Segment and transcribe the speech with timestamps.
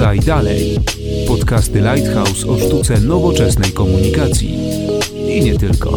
[0.00, 0.80] Podaj dalej.
[1.28, 4.54] Podcasty Lighthouse o sztuce nowoczesnej komunikacji.
[5.28, 5.92] I nie tylko.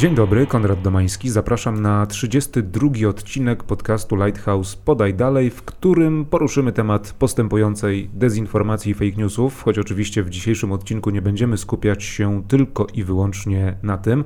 [0.00, 1.30] Dzień dobry, Konrad Domański.
[1.30, 8.94] Zapraszam na 32 odcinek podcastu Lighthouse Podaj Dalej, w którym poruszymy temat postępującej dezinformacji i
[8.94, 13.98] fake newsów, choć oczywiście w dzisiejszym odcinku nie będziemy skupiać się tylko i wyłącznie na
[13.98, 14.24] tym.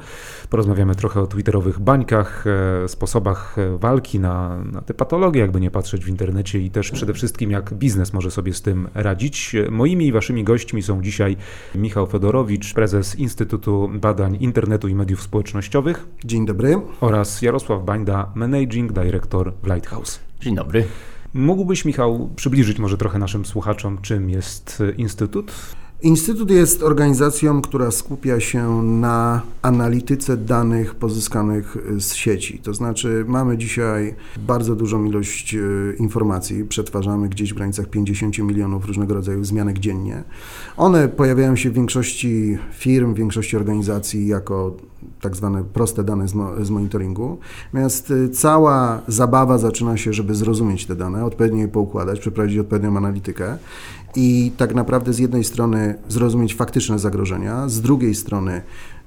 [0.51, 2.45] Porozmawiamy trochę o twitterowych bańkach,
[2.85, 6.91] e, sposobach e, walki na, na te patologie, jakby nie patrzeć w internecie i też
[6.91, 9.57] przede wszystkim jak biznes może sobie z tym radzić.
[9.71, 11.37] Moimi i waszymi gośćmi są dzisiaj
[11.75, 16.07] Michał Fedorowicz, prezes Instytutu Badań Internetu i Mediów Społecznościowych, społecznościowych.
[16.25, 16.81] Dzień dobry.
[17.01, 20.21] Oraz Jarosław Bańda, Managing Director w Lighthouse.
[20.41, 20.85] Dzień dobry.
[21.35, 25.53] Mógłbyś, Michał, przybliżyć może trochę naszym słuchaczom, czym jest Instytut?
[26.03, 32.59] Instytut jest organizacją, która skupia się na analityce danych pozyskanych z sieci.
[32.59, 35.59] To znaczy, mamy dzisiaj bardzo dużą ilość e,
[35.99, 40.25] informacji, przetwarzamy gdzieś w granicach 50 milionów różnego rodzaju zmianek dziennie.
[40.77, 44.77] One pojawiają się w większości firm, w większości organizacji jako
[45.21, 47.39] tak zwane proste dane z, mo z monitoringu.
[47.73, 52.97] Natomiast e, cała zabawa zaczyna się, żeby zrozumieć te dane, odpowiednio je poukładać, przeprowadzić odpowiednią
[52.97, 53.59] analitykę
[54.17, 58.63] i tak naprawdę z jednej strony zrozumieć faktyczne zagrożenia, z drugiej strony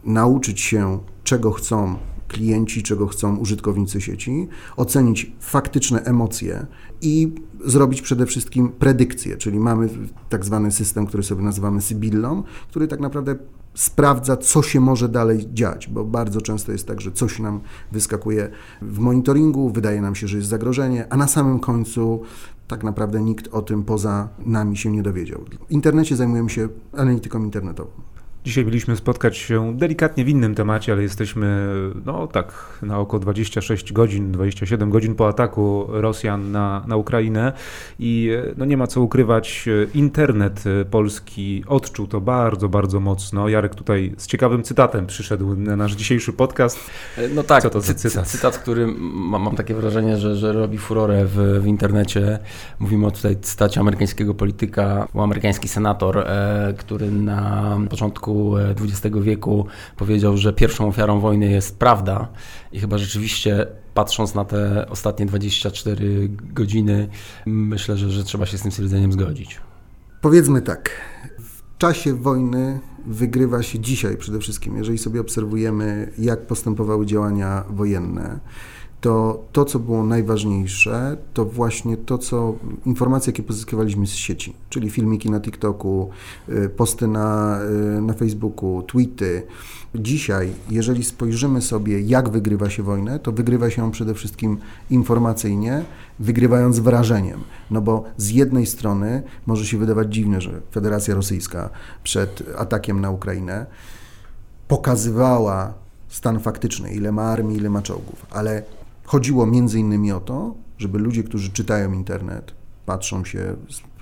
[0.05, 1.95] nauczyć się, czego chcą
[2.27, 6.65] klienci, czego chcą użytkownicy sieci, ocenić faktyczne emocje
[7.01, 9.89] i zrobić przede wszystkim predykcje, czyli mamy
[10.29, 13.35] tak zwany system, który sobie nazywamy Sybillą, który tak naprawdę
[13.77, 17.59] sprawdza, co się może dalej dziać, bo bardzo często jest tak, że coś nam
[17.91, 18.49] wyskakuje
[18.81, 22.21] w monitoringu, wydaje nam się, że jest zagrożenie, a na samym końcu
[22.67, 25.45] tak naprawdę nikt o tym poza nami się nie dowiedział.
[25.67, 27.91] W internecie zajmujemy się analityką internetową.
[28.47, 31.67] Dzisiaj byliśmy spotkać się delikatnie w innym temacie, ale jesteśmy,
[32.05, 37.53] no tak, na około 26 godzin, 27 godzin po ataku Rosjan na, na Ukrainę
[37.99, 43.49] i no nie ma co ukrywać, internet polski odczuł to bardzo, bardzo mocno.
[43.49, 46.79] Jarek tutaj z ciekawym cytatem przyszedł na nasz dzisiejszy podcast.
[47.35, 48.27] No tak, co to za cytat?
[48.27, 52.39] Cytat, który mam, mam takie wrażenie, że, że robi furorę w, w internecie.
[52.79, 59.65] Mówimy o tutaj cytacie amerykańskiego polityka, amerykański senator, e, który na początku XX wieku
[59.97, 62.27] powiedział, że pierwszą ofiarą wojny jest prawda.
[62.71, 67.07] I chyba rzeczywiście patrząc na te ostatnie 24 godziny,
[67.45, 69.61] myślę, że, że trzeba się z tym stwierdzeniem zgodzić.
[70.21, 70.89] Powiedzmy tak,
[71.39, 78.39] w czasie wojny wygrywa się dzisiaj przede wszystkim, jeżeli sobie obserwujemy, jak postępowały działania wojenne
[79.01, 84.89] to to, co było najważniejsze, to właśnie to, co informacje, jakie pozyskiwaliśmy z sieci, czyli
[84.89, 86.09] filmiki na TikToku,
[86.49, 87.59] y, posty na,
[87.97, 89.43] y, na Facebooku, tweety.
[89.95, 94.57] Dzisiaj, jeżeli spojrzymy sobie, jak wygrywa się wojnę, to wygrywa się ją przede wszystkim
[94.89, 95.85] informacyjnie,
[96.19, 97.39] wygrywając wrażeniem.
[97.71, 101.69] No bo z jednej strony może się wydawać dziwne, że Federacja Rosyjska
[102.03, 103.65] przed atakiem na Ukrainę
[104.67, 105.73] pokazywała
[106.09, 108.63] stan faktyczny, ile ma armii, ile ma czołgów, ale
[109.07, 113.55] Chodziło między innymi o to, żeby ludzie, którzy czytają internet, patrzą się,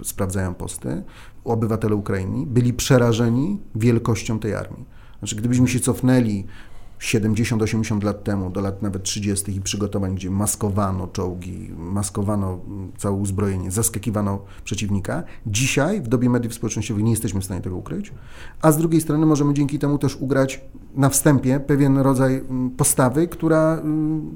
[0.03, 1.03] sprawdzają posty,
[1.43, 4.85] obywatele Ukrainy, byli przerażeni wielkością tej armii.
[5.19, 6.45] Znaczy, gdybyśmy się cofnęli
[7.05, 9.55] 70-80 lat temu, do lat nawet 30.
[9.55, 12.59] i przygotowań, gdzie maskowano czołgi, maskowano
[12.97, 15.23] całe uzbrojenie, zaskakiwano przeciwnika.
[15.47, 18.13] Dzisiaj, w dobie mediów społecznościowych, nie jesteśmy w stanie tego ukryć,
[18.61, 20.61] a z drugiej strony możemy dzięki temu też ugrać
[20.95, 22.41] na wstępie pewien rodzaj
[22.77, 23.81] postawy, która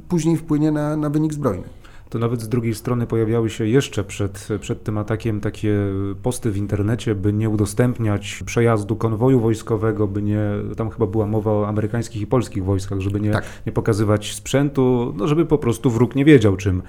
[0.08, 1.64] później wpłynie na, na wynik zbrojny
[2.10, 5.78] to nawet z drugiej strony pojawiały się jeszcze przed, przed tym atakiem takie
[6.24, 10.42] posty w internecie, by nie udostępniać przejazdu konwoju wojskowego, by nie,
[10.78, 13.46] tam chyba była mowa o amerykańskich i polskich wojskach, żeby nie, tak.
[13.66, 16.82] nie pokazywać sprzętu, no żeby po prostu wróg nie wiedział czym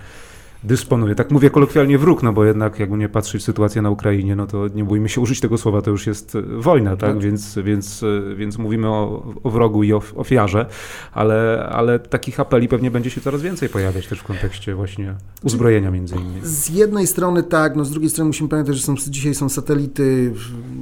[0.64, 1.14] dysponuje.
[1.14, 4.68] Tak mówię kolokwialnie wróg, no bo jednak jakby nie patrzeć sytuacja na Ukrainie, no to
[4.68, 7.10] nie bójmy się użyć tego słowa, to już jest wojna, tak?
[7.10, 7.18] tak.
[7.18, 8.04] Więc, więc,
[8.36, 10.66] więc mówimy o, o wrogu i o ofiarze,
[11.12, 15.90] ale, ale takich apeli pewnie będzie się coraz więcej pojawiać też w kontekście właśnie uzbrojenia
[15.90, 16.40] między innymi.
[16.42, 20.32] Z jednej strony tak, no z drugiej strony musimy pamiętać, że są, dzisiaj są satelity,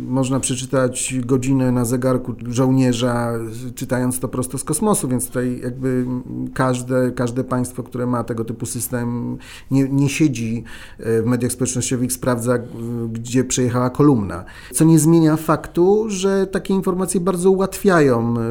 [0.09, 3.33] można przeczytać godzinę na zegarku żołnierza,
[3.75, 6.07] czytając to prosto z kosmosu, więc tutaj jakby
[6.55, 9.39] każde, każde państwo, które ma tego typu system
[9.71, 10.65] nie, nie siedzi
[10.99, 12.59] e, w mediach społecznościowych, sprawdza,
[13.13, 14.45] gdzie przejechała kolumna.
[14.73, 18.43] Co nie zmienia faktu, że takie informacje bardzo ułatwiają e,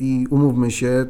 [0.00, 1.06] i umówmy się,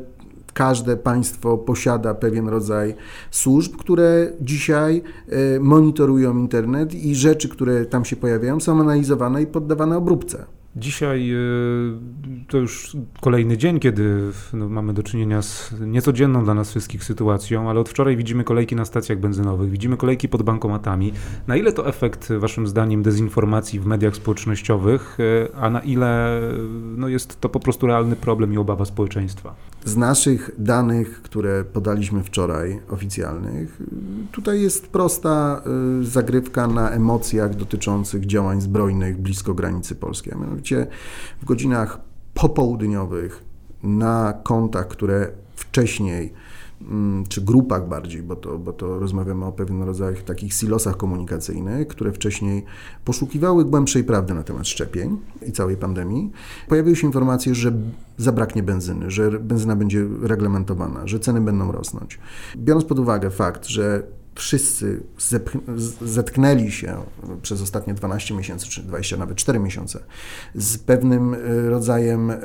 [0.55, 2.94] każde państwo posiada pewien rodzaj
[3.31, 9.47] służb, które dzisiaj e, monitorują internet i rzeczy, które tam się pojawiają, są analizowane i
[9.47, 10.44] poddawane obróbce.
[10.77, 11.33] Dzisiaj
[12.49, 17.71] to już kolejny dzień, kiedy no, mamy do czynienia z niecodzienną dla nas wszystkich sytuacją,
[17.71, 21.13] ale od wczoraj widzimy kolejki na stacjach benzynowych, widzimy kolejki pod bankomatami.
[21.47, 25.19] Na ile to efekt, waszym zdaniem, dezinformacji w mediach społecznościowych,
[25.57, 26.41] a na ile
[26.97, 29.55] no, jest to po prostu realny problem i obawa społeczeństwa?
[29.85, 33.83] Z naszych danych, które podaliśmy wczoraj, oficjalnych,
[34.33, 35.63] tutaj jest prosta
[36.01, 40.33] y, zagrywka na emocjach dotyczących działań zbrojnych blisko granicy polskiej.
[41.43, 42.00] W godzinach
[42.35, 43.44] popołudniowych
[43.82, 46.32] na kontach, które wcześniej
[46.91, 51.88] Mm, czy grupach bardziej, bo to, bo to rozmawiamy o pewnym rodzaju takich silosach komunikacyjnych,
[51.88, 52.64] które wcześniej
[53.05, 56.31] poszukiwały głębszej prawdy na temat szczepień i całej pandemii.
[56.69, 57.73] Pojawiły się informacje, że
[58.17, 62.19] zabraknie benzyny, że benzyna będzie reglamentowana, że ceny będą rosnąć.
[62.56, 64.03] Biorąc pod uwagę fakt, że
[64.34, 65.02] wszyscy
[66.00, 66.96] zetknęli się
[67.43, 70.00] przez ostatnie 12 miesięcy, czy 20, nawet 4 miesiące
[70.55, 71.38] z pewnym e,
[71.70, 72.38] rodzajem e,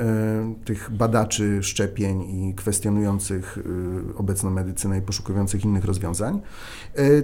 [0.64, 6.40] tych badaczy szczepień i kwestionujących e, obecną medycynę i poszukujących innych rozwiązań.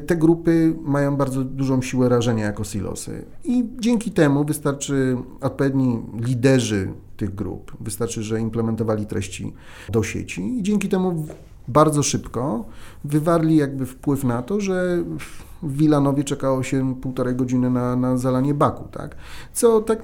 [0.06, 6.93] Te grupy mają bardzo dużą siłę rażenia jako silosy i dzięki temu wystarczy odpowiedni liderzy
[7.16, 9.55] tych grup, wystarczy, że implementowali treści
[9.88, 11.26] do sieci i dzięki temu
[11.69, 12.64] bardzo szybko
[13.05, 18.55] wywarli jakby wpływ na to, że w Wilanowie czekało się półtorej godziny na, na zalanie
[18.55, 19.16] baku, tak?
[19.52, 20.02] Co tak,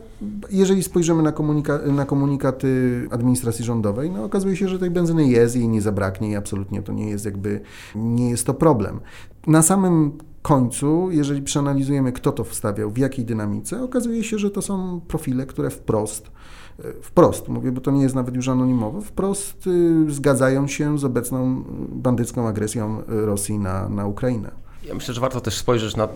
[0.50, 5.56] jeżeli spojrzymy na, komunika na komunikaty administracji rządowej, no okazuje się, że tej benzyny jest,
[5.56, 7.60] jej nie zabraknie i absolutnie to nie jest jakby,
[7.94, 9.00] nie jest to problem.
[9.46, 10.12] Na samym
[10.42, 15.46] końcu, jeżeli przeanalizujemy, kto to wstawiał, w jakiej dynamice, okazuje się, że to są profile,
[15.46, 16.30] które wprost
[17.02, 21.64] wprost, mówię, bo to nie jest nawet już anonimowo, wprost y, zgadzają się z obecną
[21.88, 24.50] bandycką agresją Rosji na, na Ukrainę.
[24.84, 26.08] Ja myślę, że warto też spojrzeć na,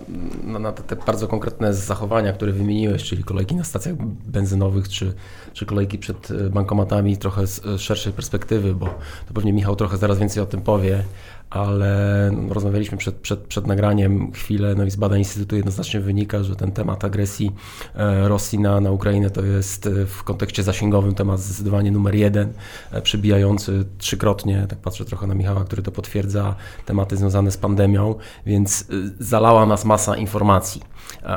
[0.44, 3.96] na, na, te bardzo konkretne zachowania, które wymieniłeś, czyli kolejki na stacjach
[4.26, 5.14] benzynowych, czy,
[5.52, 8.86] czy kolejki przed bankomatami, trochę z szerszej perspektywy, bo
[9.28, 11.04] to pewnie Michał trochę zaraz więcej o tym powie,
[11.54, 16.56] ale rozmawialiśmy przed, przed, przed nagraniem chwilę, no i z badań Instytutu jednoznacznie wynika, że
[16.56, 17.52] ten temat agresji
[17.94, 22.52] e, Rosji na, na Ukrainę to jest e, w kontekście zasięgowym temat zdecydowanie numer jeden,
[22.90, 26.54] e, przybijający trzykrotnie, tak patrzę trochę na Michała, który to potwierdza,
[26.86, 28.14] tematy związane z pandemią,
[28.46, 28.86] więc
[29.18, 30.93] zalała nas masa informacji.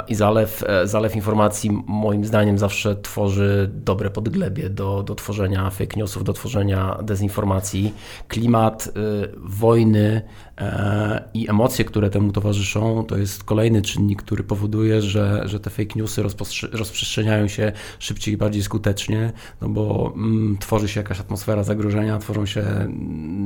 [0.08, 6.24] I zalew, zalew informacji moim zdaniem zawsze tworzy dobre podglebie do, do tworzenia fake newsów,
[6.24, 7.94] do tworzenia dezinformacji.
[8.28, 8.90] Klimat
[9.38, 10.47] wojny E,
[11.34, 15.94] i emocje, które temu towarzyszą, to jest kolejny czynnik, który powoduje, że, że te fake
[15.96, 16.24] newsy
[16.72, 19.32] rozprzestrzeniają się szybciej i bardziej skutecznie,
[19.62, 22.64] no bo mm, tworzy się jakaś atmosfera zagrożenia, tworzą się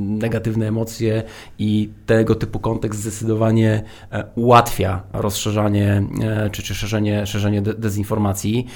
[0.02, 1.24] negatywne emocje
[1.60, 8.68] i tego typu kontekst zdecydowanie e, ułatwia rozszerzanie e, czy, czy szerzenie, szerzenie dezinformacji.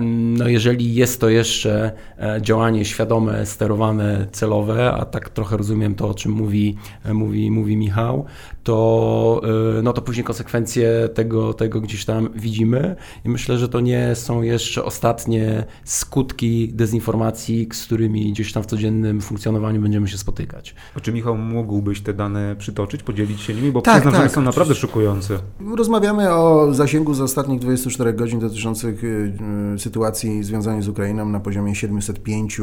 [0.00, 1.92] No jeżeli jest to jeszcze
[2.40, 6.76] działanie świadome, sterowane, celowe, a tak trochę rozumiem to, o czym mówi
[7.14, 8.24] mówi, mówi Michał,
[8.64, 9.40] to,
[9.78, 14.14] y, no to później konsekwencje tego, tego gdzieś tam widzimy i myślę, że to nie
[14.14, 20.74] są jeszcze ostatnie skutki dezinformacji, z którymi gdzieś tam w codziennym funkcjonowaniu będziemy się spotykać.
[20.96, 24.22] A czy Michał mógłbyś te dane przytoczyć, podzielić się nimi, bo tak, przyznam, tak.
[24.22, 25.38] że są naprawdę szokujące.
[25.76, 29.32] Rozmawiamy o zasięgu z ostatnich 24 godzin dotyczących y,
[29.74, 32.60] y, sytuacji związanej z Ukrainą na poziomie 705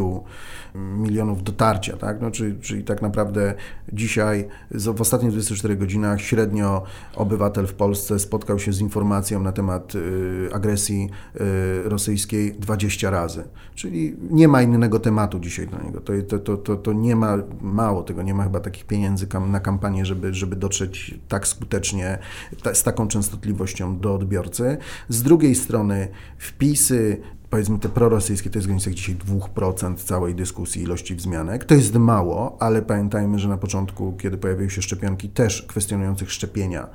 [0.75, 2.21] milionów dotarcia, tak?
[2.21, 3.53] No, czyli, czyli tak naprawdę
[3.94, 4.48] dzisiaj
[4.98, 6.84] w ostatnich 24 godzinach średnio
[7.16, 13.44] obywatel w Polsce spotkał się z informacją na temat y, agresji y, rosyjskiej 20 razy.
[13.75, 16.01] Czyli nie ma innego tematu dzisiaj dla niego.
[16.01, 20.06] To, to, to, to nie ma, mało tego, nie ma chyba takich pieniędzy na kampanię,
[20.06, 22.20] żeby, żeby dotrzeć tak skutecznie,
[22.74, 24.77] z taką częstotliwością do odbiorcy.
[25.10, 30.82] Z drugiej strony wpisy powiedzmy te prorosyjskie, to jest w granicach dzisiaj 2% całej dyskusji
[30.82, 31.66] ilości wzmianek.
[31.66, 36.88] To jest mało, ale pamiętajmy, że na początku, kiedy pojawiły się szczepionki też kwestionujących szczepienia,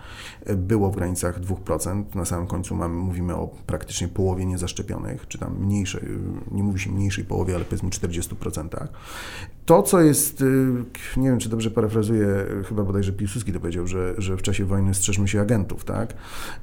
[0.46, 2.14] e, było w granicach 2%.
[2.14, 6.02] Na samym końcu mamy, mówimy o praktycznie połowie niezaszczepionych, czy tam mniejszej,
[6.50, 8.88] nie mówi się mniejszej połowie, ale powiedzmy 40%.
[9.66, 10.44] To, co jest, y,
[11.16, 12.26] nie wiem, czy dobrze parafrazuję,
[12.68, 16.14] chyba bodajże Piłsudski to powiedział, że, że w czasie wojny strzeżmy się agentów, tak?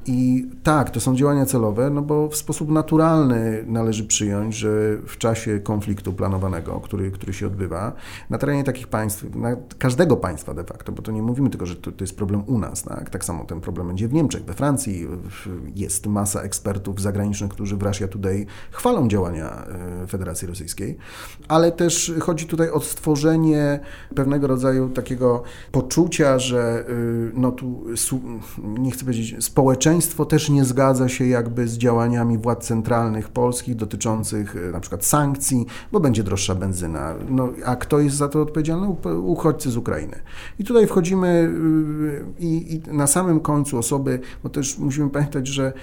[0.06, 5.18] I tak, to są działania celowe, no bo w sposób naturalny należy przyjąć, że w
[5.18, 7.94] czasie konfliktu planowanego, który, który się odbywa,
[8.30, 9.26] na terenie takich państw,
[9.78, 12.58] każdego państwa de facto, bo to nie mówimy tylko, że to, to jest problem u
[12.58, 13.10] nas, tak?
[13.10, 15.08] Tak samo ten problem będzie w Niemczech, we Francji,
[15.76, 19.66] jest masa ekspertów zagranicznych, którzy w Russia Today chwalą działania
[20.04, 20.98] e, Federacji Rosyjskiej,
[21.48, 23.80] ale też chodzi tutaj o stworzenie
[24.16, 27.84] pewnego rodzaju takiego poczucia, że y, no tu,
[28.58, 34.56] nie chcę powiedzieć, społeczeństwo też nie zgadza się jakby z działaniami władz centralnych polskich dotyczących
[34.56, 37.16] y, na przykład sankcji, bo będzie droższa benzyna.
[37.30, 38.96] No, a kto jest za to odpowiedzialny?
[39.22, 40.20] Uchodźcy z Ukrainy.
[40.60, 41.52] I tutaj wchodzimy
[42.40, 45.74] y, i, i na samym końcu osoby, bo też musimy pamiętać, że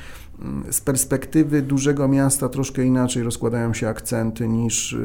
[0.70, 4.98] z perspektywy dużego miasta troszkę inaczej rozkładają się akcenty niż y,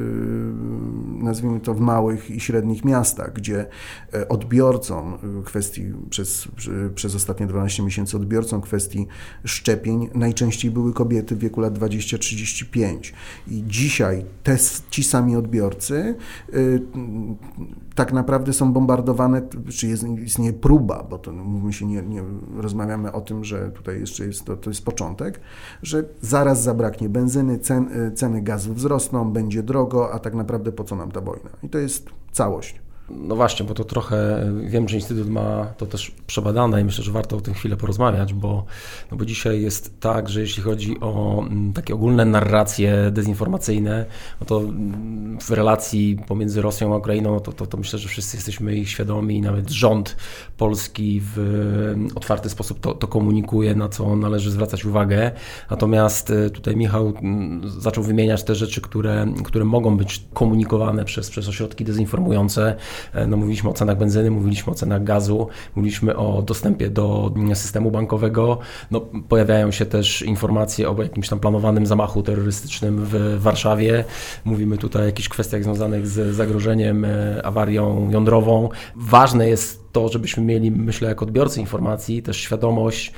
[1.08, 3.66] nazwijmy to w małych i średnich miastach, gdzie
[4.14, 6.48] e, odbiorcą kwestii przez,
[6.96, 9.08] przez ostatnie 12 miesięcy odbiorcą kwestii
[9.46, 13.14] szczepień najczęściej były kobiety w wieku lat 20-35.
[13.48, 14.58] I dzisiaj te,
[14.90, 16.16] ci sami odbiorcy
[16.54, 16.82] y,
[17.96, 22.24] tak naprawdę są bombardowane, czy jest, istnieje próba, bo to my się nie, nie
[22.56, 25.40] rozmawiamy o tym, że tutaj jeszcze jest to, to jest początek,
[25.84, 30.96] że zaraz zabraknie benzyny, cen, ceny gazu wzrosną, będzie drogo, a tak naprawdę po co
[30.96, 31.50] nam ta wojna?
[31.64, 32.82] I to jest całość.
[33.10, 37.12] No właśnie, bo to trochę wiem, że Instytut ma to też przebadane i myślę, że
[37.12, 38.66] warto o tym chwilę porozmawiać, bo,
[39.12, 44.06] no bo dzisiaj jest tak, że jeśli chodzi o mm, takie ogólne narracje dezinformacyjne,
[44.42, 48.38] no to mm, w relacji pomiędzy Rosją a Ukrainą, to, to, to myślę, że wszyscy
[48.38, 50.16] jesteśmy ich świadomi i nawet rząd
[50.58, 55.32] polski w mm, otwarty sposób to, to komunikuje, na co należy zwracać uwagę.
[55.70, 57.14] Natomiast e, tutaj Michał
[57.78, 62.76] zaczął wymieniać te rzeczy, które, które mogą być komunikowane przez, przez ośrodki dezinformujące.
[63.14, 67.92] E, no, mówiliśmy o cenach benzyny, mówiliśmy o cenach gazu, mówiliśmy o dostępie do systemu
[67.92, 68.58] bankowego.
[68.92, 74.04] No, pojawiają się też informacje o jakimś tam planowanym zamachu terrorystycznym w Warszawie.
[74.46, 78.70] Mówimy tutaj o jakichś kwestiach związanych z zagrożeniem, e, awarią jądrową.
[78.96, 83.14] Ważne jest to, żebyśmy mieli, myślę, jako odbiorcy informacji, też świadomość,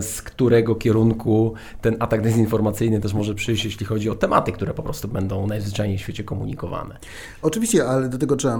[0.00, 4.82] z którego kierunku ten atak dezinformacyjny też może przyjść, jeśli chodzi o tematy, które po
[4.82, 6.98] prostu będą najzwyczajniej w świecie komunikowane.
[7.42, 8.55] Oczywiście, ale do tego trzeba,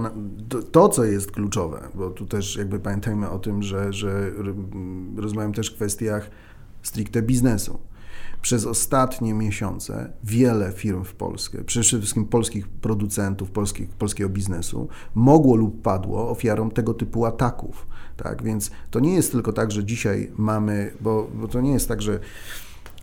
[0.71, 4.31] to co jest kluczowe, bo tu też jakby pamiętajmy o tym, że, że
[5.17, 6.29] rozmawiam też w kwestiach
[6.83, 7.79] stricte biznesu.
[8.41, 15.55] Przez ostatnie miesiące wiele firm w Polsce, przede wszystkim polskich producentów, polskich, polskiego biznesu, mogło
[15.55, 17.87] lub padło ofiarą tego typu ataków.
[18.17, 18.43] Tak?
[18.43, 22.01] Więc to nie jest tylko tak, że dzisiaj mamy, bo, bo to nie jest tak,
[22.01, 22.19] że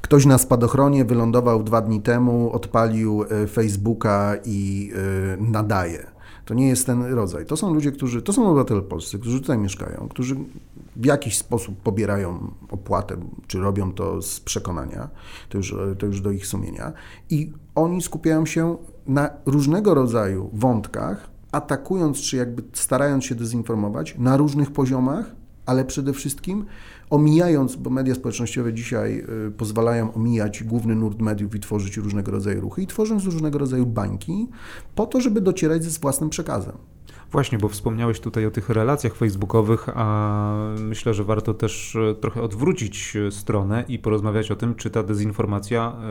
[0.05, 6.07] Ktoś na spadochronie wylądował dwa dni temu, odpalił e, Facebooka i e, nadaje.
[6.45, 7.47] To nie jest ten rodzaj.
[7.47, 10.37] To są ludzie, którzy, to są obywatele polscy, którzy tutaj mieszkają, którzy
[10.97, 15.09] w jakiś sposób pobierają opłatę, czy robią to z przekonania,
[15.49, 16.93] to już, to już do ich sumienia.
[17.31, 24.37] I oni skupiają się na różnego rodzaju wątkach, atakując, czy jakby starając się dezinformować na
[24.37, 25.35] różnych poziomach,
[25.67, 26.67] ale przede wszystkim
[27.11, 32.61] omijając, bo media społecznościowe dzisiaj y, pozwalają omijać główny nurt mediów i tworzyć różnego rodzaju
[32.61, 34.49] ruchy, i tworząc różnego rodzaju bańki,
[34.95, 36.77] po to, żeby docierać ze własnym przekazem.
[37.35, 42.43] Właśnie, bo wspomniałeś tutaj o tych relacjach facebookowych, a myślę, że warto też e, trochę
[42.43, 46.03] odwrócić e, stronę i porozmawiać o tym, czy ta dezinformacja e,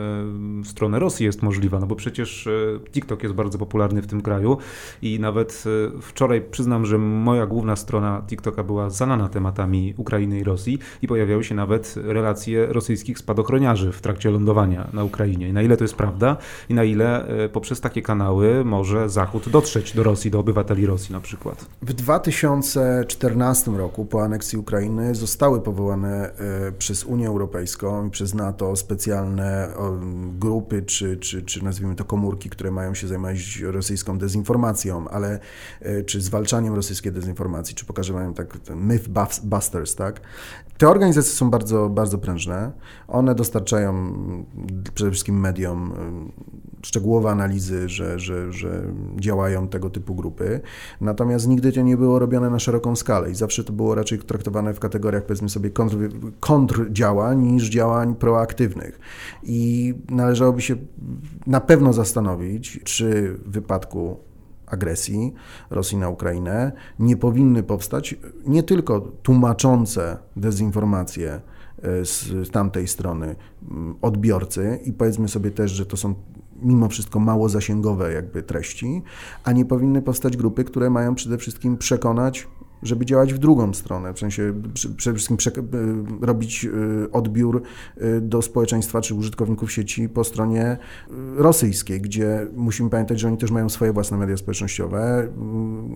[0.62, 1.80] w stronę Rosji jest możliwa.
[1.80, 2.48] No bo przecież
[2.92, 4.58] TikTok jest bardzo popularny w tym kraju
[5.02, 5.64] i nawet
[6.00, 11.44] wczoraj przyznam, że moja główna strona TikToka była zalana tematami Ukrainy i Rosji i pojawiały
[11.44, 15.48] się nawet relacje rosyjskich spadochroniarzy w trakcie lądowania na Ukrainie.
[15.48, 16.36] I na ile to jest prawda
[16.68, 21.20] i na ile poprzez takie kanały może Zachód dotrzeć do Rosji, do obywateli Rosji na
[21.20, 21.66] przykład?
[21.82, 28.76] W 2014 roku, po aneksji Ukrainy, zostały powołane e, przez Unię Europejską i przez NATO
[28.76, 29.68] specjalne
[30.38, 35.40] grupy, czy, czy, czy nazwijmy to komórki, które mają się zajmować rosyjską dezinformacją, ale
[35.80, 40.20] e, czy zwalczaniem rosyjskiej dezinformacji, czy pokazywaniem tak mythbusters, tak?
[40.78, 42.72] Te organizacje są bardzo, bardzo prężne.
[43.08, 44.14] One dostarczają
[44.94, 45.92] przede wszystkim mediom
[46.84, 48.82] szczegółowe analizy, że, że, że
[49.16, 50.60] działają tego typu grupy.
[51.00, 54.74] Natomiast nigdy to nie było robione na szeroką skalę i zawsze to było raczej traktowane
[54.74, 55.96] w kategoriach, powiedzmy sobie, kontr,
[56.40, 59.00] kontrdziałań niż działań proaktywnych.
[59.42, 60.76] I należałoby się
[61.46, 64.16] na pewno zastanowić, czy w wypadku
[64.66, 65.34] agresji
[65.70, 68.14] Rosji na Ukrainę nie powinny powstać
[68.46, 71.40] nie tylko tłumaczące dezinformacje e,
[72.04, 73.36] z tamtej strony
[74.02, 76.14] odbiorcy i powiedzmy sobie też, że to są
[76.64, 79.02] mimo wszystko mało zasięgowe jakby treści,
[79.44, 82.46] a nie powinny powstać grupy, które mają przede wszystkim przekonać
[82.84, 84.52] żeby działać w drugą stronę, w sensie
[84.96, 85.36] przede wszystkim
[86.20, 86.68] robić
[87.12, 87.62] odbiór
[88.20, 90.76] do społeczeństwa czy użytkowników sieci po stronie
[91.36, 95.28] rosyjskiej, gdzie musimy pamiętać, że oni też mają swoje własne media społecznościowe.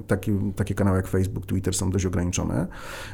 [0.06, 2.66] Takie, takie kanały jak Facebook, Twitter są dość ograniczone.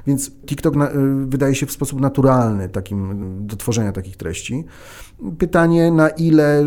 [0.06, 0.90] Więc TikTok na,
[1.26, 4.64] wydaje się w sposób naturalny takim, do tworzenia takich treści.
[5.38, 6.66] Pytanie, na ile y,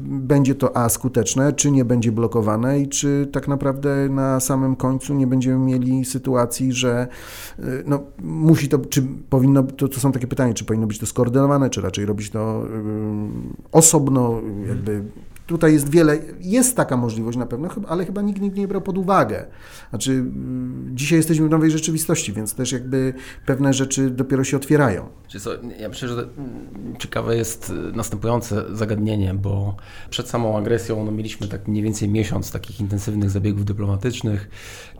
[0.00, 5.14] będzie to A skuteczne, czy nie będzie blokowane i czy tak naprawdę na samym końcu
[5.14, 6.33] nie będziemy mieli sytuacji,
[6.72, 7.08] że
[7.58, 11.06] y, no, musi to, czy powinno, to, to są takie pytania, czy powinno być to
[11.06, 12.70] skoordynowane, czy raczej robić to y,
[13.72, 15.02] osobno, jakby
[15.46, 18.98] Tutaj jest wiele, jest taka możliwość na pewno, ale chyba nikt, nikt nie brał pod
[18.98, 19.46] uwagę.
[19.90, 23.14] Znaczy, mm, dzisiaj jesteśmy w nowej rzeczywistości, więc też jakby
[23.46, 25.08] pewne rzeczy dopiero się otwierają.
[25.38, 26.28] Co, ja myślę, że
[26.98, 29.76] ciekawe jest następujące zagadnienie, bo
[30.10, 34.50] przed samą agresją no, mieliśmy tak mniej więcej miesiąc takich intensywnych zabiegów dyplomatycznych,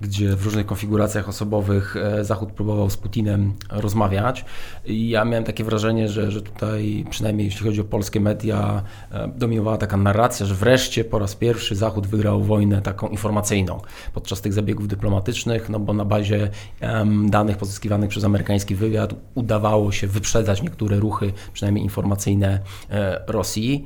[0.01, 4.45] gdzie w różnych konfiguracjach osobowych e, Zachód próbował z Putinem rozmawiać.
[4.85, 9.29] I ja miałem takie wrażenie, że, że tutaj, przynajmniej jeśli chodzi o polskie media, e,
[9.29, 13.81] dominowała taka narracja, że wreszcie po raz pierwszy Zachód wygrał wojnę taką informacyjną
[14.15, 16.51] podczas tych zabiegów dyplomatycznych, no bo na bazie
[16.83, 22.61] um, danych pozyskiwanych przez amerykański wywiad udawało się wyprzedzać niektóre ruchy, przynajmniej informacyjne
[22.91, 23.85] e, Rosji.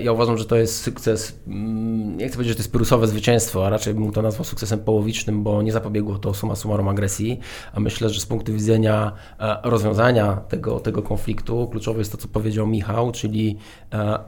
[0.00, 3.66] Ja uważam, że to jest sukces, mm, nie chcę powiedzieć, że to jest prusowe zwycięstwo,
[3.66, 7.40] a raczej bym to nazwał sukcesem połowicznym, bo nie zapobiegło to suma summarum agresji,
[7.72, 12.28] a myślę, że z punktu widzenia e, rozwiązania tego, tego konfliktu kluczowe jest to, co
[12.28, 13.56] powiedział Michał, czyli
[13.92, 14.18] e,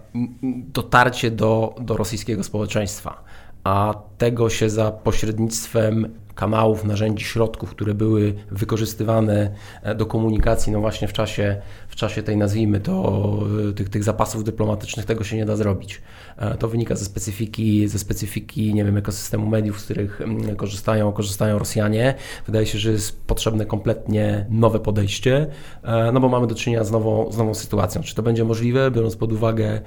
[0.73, 3.25] dotarcie do, do rosyjskiego społeczeństwa.
[3.65, 9.51] A tego się za pośrednictwem kanałów, narzędzi, środków, które były wykorzystywane
[9.83, 13.39] e, do komunikacji, no właśnie w czasie, w czasie tej, nazwijmy to,
[13.71, 16.03] e, tych, tych zapasów dyplomatycznych, tego się nie da zrobić.
[16.37, 21.13] E, to wynika ze specyfiki, ze specyfiki, nie wiem, ekosystemu mediów, z których mm, korzystają,
[21.13, 22.15] korzystają Rosjanie.
[22.47, 25.47] Wydaje się, że jest potrzebne kompletnie nowe podejście,
[26.13, 28.03] no bo mamy do czynienia z nową, z nową sytuacją.
[28.03, 29.81] Czy to będzie możliwe, biorąc pod uwagę,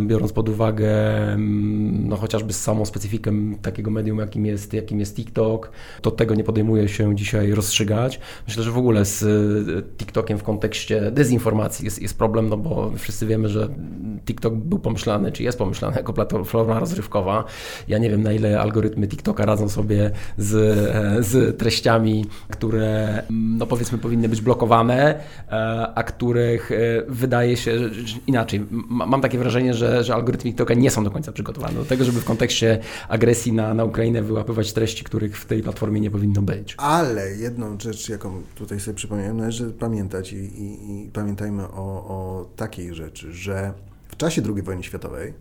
[0.00, 3.32] biorąc pod uwagę mm, no chociażby samą specyfikę
[3.62, 5.70] takiego medium, jakim jest, jakim jest TikTok,
[6.02, 8.20] to tego nie podejmuje się dzisiaj rozstrzygać.
[8.46, 11.31] Myślę, że w ogóle z e, TikTokiem w kontekście dezinformacji
[11.82, 13.68] jest, jest problem, no bo wszyscy wiemy, że
[14.24, 17.44] TikTok był pomyślany, czy jest pomyślany jako platforma rozrywkowa.
[17.88, 23.66] Ja nie wiem, na ile algorytmy TikToka radzą sobie z, e, z treściami, które, no
[23.66, 26.70] powiedzmy, powinny być blokowane, e, a których
[27.08, 28.66] wydaje się że inaczej.
[28.88, 32.20] Mam takie wrażenie, że, że algorytmy TikToka nie są do końca przygotowane do tego, żeby
[32.20, 36.74] w kontekście agresji na, na Ukrainę wyłapywać treści, których w tej platformie nie powinno być.
[36.78, 42.46] Ale jedną rzecz, jaką tutaj sobie przypomniałem, należy pamiętać i, i, i pamiętajmy o, o
[42.56, 43.72] takiej rzeczy, że
[44.08, 45.34] w czasie II wojny światowej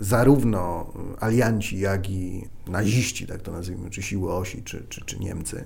[0.00, 5.64] zarówno alianci, jak i naziści, tak to nazwijmy, czy siły osi, czy, czy, czy Niemcy,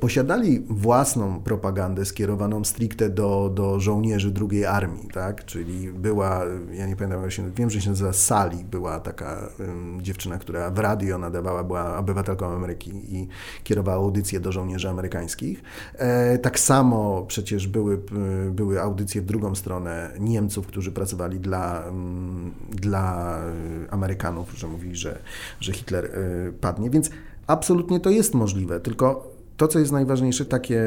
[0.00, 5.44] posiadali własną propagandę skierowaną stricte do, do żołnierzy drugiej armii, tak?
[5.44, 9.98] Czyli była, ja nie pamiętam, jak się, wiem, że się nazywa Sali, była taka um,
[10.02, 13.28] dziewczyna, która w radio nadawała, była obywatelką Ameryki i
[13.64, 15.62] kierowała audycje do żołnierzy amerykańskich.
[15.94, 18.00] E, tak samo przecież były,
[18.50, 23.36] były audycje w drugą stronę Niemców, którzy pracowali dla, um, dla
[23.90, 25.18] Amerykanów, że mówili, że,
[25.60, 26.10] że Hitler e,
[26.60, 27.10] padnie, więc
[27.46, 30.82] absolutnie to jest możliwe, tylko to, co jest najważniejsze, takie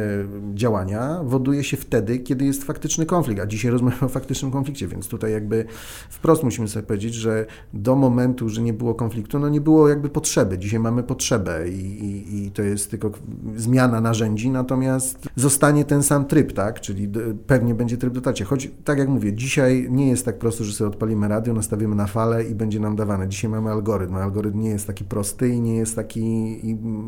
[0.53, 5.07] działania woduje się wtedy, kiedy jest faktyczny konflikt, a dzisiaj rozmawiamy o faktycznym konflikcie, więc
[5.07, 5.65] tutaj jakby
[6.09, 10.09] wprost musimy sobie powiedzieć, że do momentu, że nie było konfliktu, no nie było jakby
[10.09, 10.57] potrzeby.
[10.57, 13.11] Dzisiaj mamy potrzebę i, i, i to jest tylko
[13.55, 17.09] zmiana narzędzi, natomiast zostanie ten sam tryb, tak, czyli
[17.47, 18.45] pewnie będzie tryb dotarcia.
[18.45, 22.07] Choć, tak jak mówię, dzisiaj nie jest tak prosto, że sobie odpalimy radio, nastawimy na
[22.07, 23.27] falę i będzie nam dawane.
[23.27, 26.59] Dzisiaj mamy algorytm, algorytm nie jest taki prosty i nie jest taki,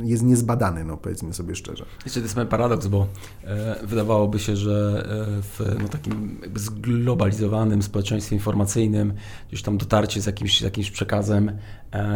[0.03, 1.85] jest niezbadany, no powiedzmy sobie sobie szczerze.
[2.05, 3.07] Jeszcze to jest paradoks, bo
[3.43, 9.13] e, wydawałoby się, że e, w no, takim zglobalizowanym społeczeństwie informacyjnym
[9.47, 11.51] gdzieś tam dotarcie z jakimś, jakimś przekazem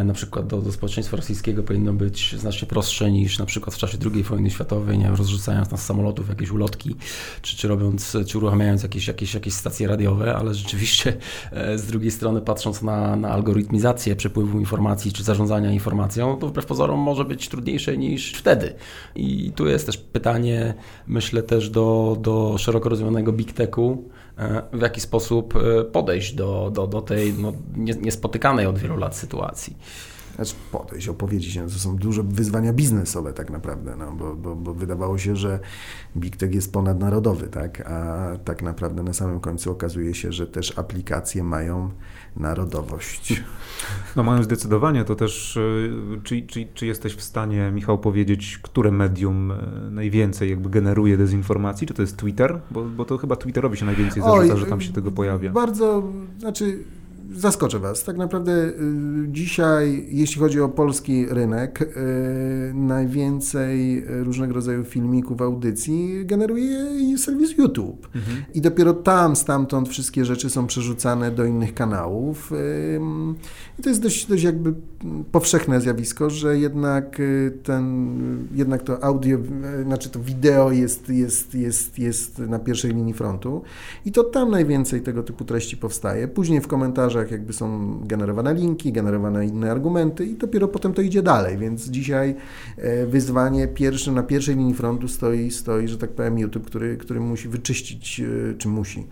[0.04, 3.98] na przykład do, do społeczeństwa rosyjskiego powinno być znacznie prostsze niż na przykład w czasie
[4.14, 6.96] II wojny światowej, nie wiem, rozrzucając nas z samolotów jakieś ulotki,
[7.42, 11.16] czy, czy robiąc, czy uruchamiając jakieś, jakieś, jakieś stacje radiowe, ale rzeczywiście
[11.52, 16.66] e, z drugiej strony patrząc na, na algorytmizację przepływu informacji, czy zarządzania informacją, to wbrew
[16.66, 18.74] pozorom może być trudniejsze niż wtedy.
[19.14, 20.74] I tu jest też pytanie,
[21.06, 24.25] myślę też do, do szeroko rozumianego big techu, e,
[24.72, 29.76] w jaki sposób e, podejść do, do, do tej no, niespotykanej od wielu lat sytuacji.
[30.36, 34.74] Znaczy podejść, opowiedzieć, no, to są duże wyzwania biznesowe tak naprawdę, no, bo, bo, bo
[34.74, 35.60] wydawało się, że
[36.16, 40.78] Big Tech jest ponadnarodowy, tak, a tak naprawdę na samym końcu okazuje się, że też
[40.78, 41.90] aplikacje mają
[42.36, 43.42] narodowość.
[44.16, 45.90] No mają zdecydowanie, to też, y,
[46.22, 51.86] czy, czy, czy jesteś w stanie, Michał, powiedzieć, które medium y, najwięcej jakby generuje dezinformacji?
[51.86, 52.60] Czy to jest Twitter?
[52.70, 55.52] Bo, bo to chyba Twitterowi się najwięcej zarzuca, Oj, że tam się tego pojawia.
[55.52, 56.02] Bardzo,
[56.38, 56.84] znaczy
[57.30, 58.04] zaskoczę Was.
[58.04, 58.72] Tak naprawdę y,
[59.28, 68.08] dzisiaj, jeśli chodzi o polski rynek, y, najwięcej różnego rodzaju filmików, audycji generuje serwis YouTube.
[68.14, 68.44] Mhm.
[68.54, 72.52] I dopiero tam, stamtąd wszystkie rzeczy są przerzucane do innych kanałów.
[73.78, 74.74] I to jest dość, dość jakby
[75.32, 79.38] powszechne zjawisko, że jednak y, ten, jednak to audio,
[79.84, 83.62] znaczy to wideo jest, jest, jest, jest na pierwszej linii frontu
[84.04, 86.28] i to tam najwięcej tego typu treści powstaje.
[86.28, 91.22] Później w komentarzach jakby są generowane linki, generowane inne argumenty i dopiero potem to idzie
[91.22, 92.34] dalej, więc dzisiaj
[92.76, 97.20] e, wyzwanie pierwsze, na pierwszej linii frontu stoi, stoi że tak powiem YouTube, który, który
[97.20, 99.06] musi wyczyścić, e, czy musi,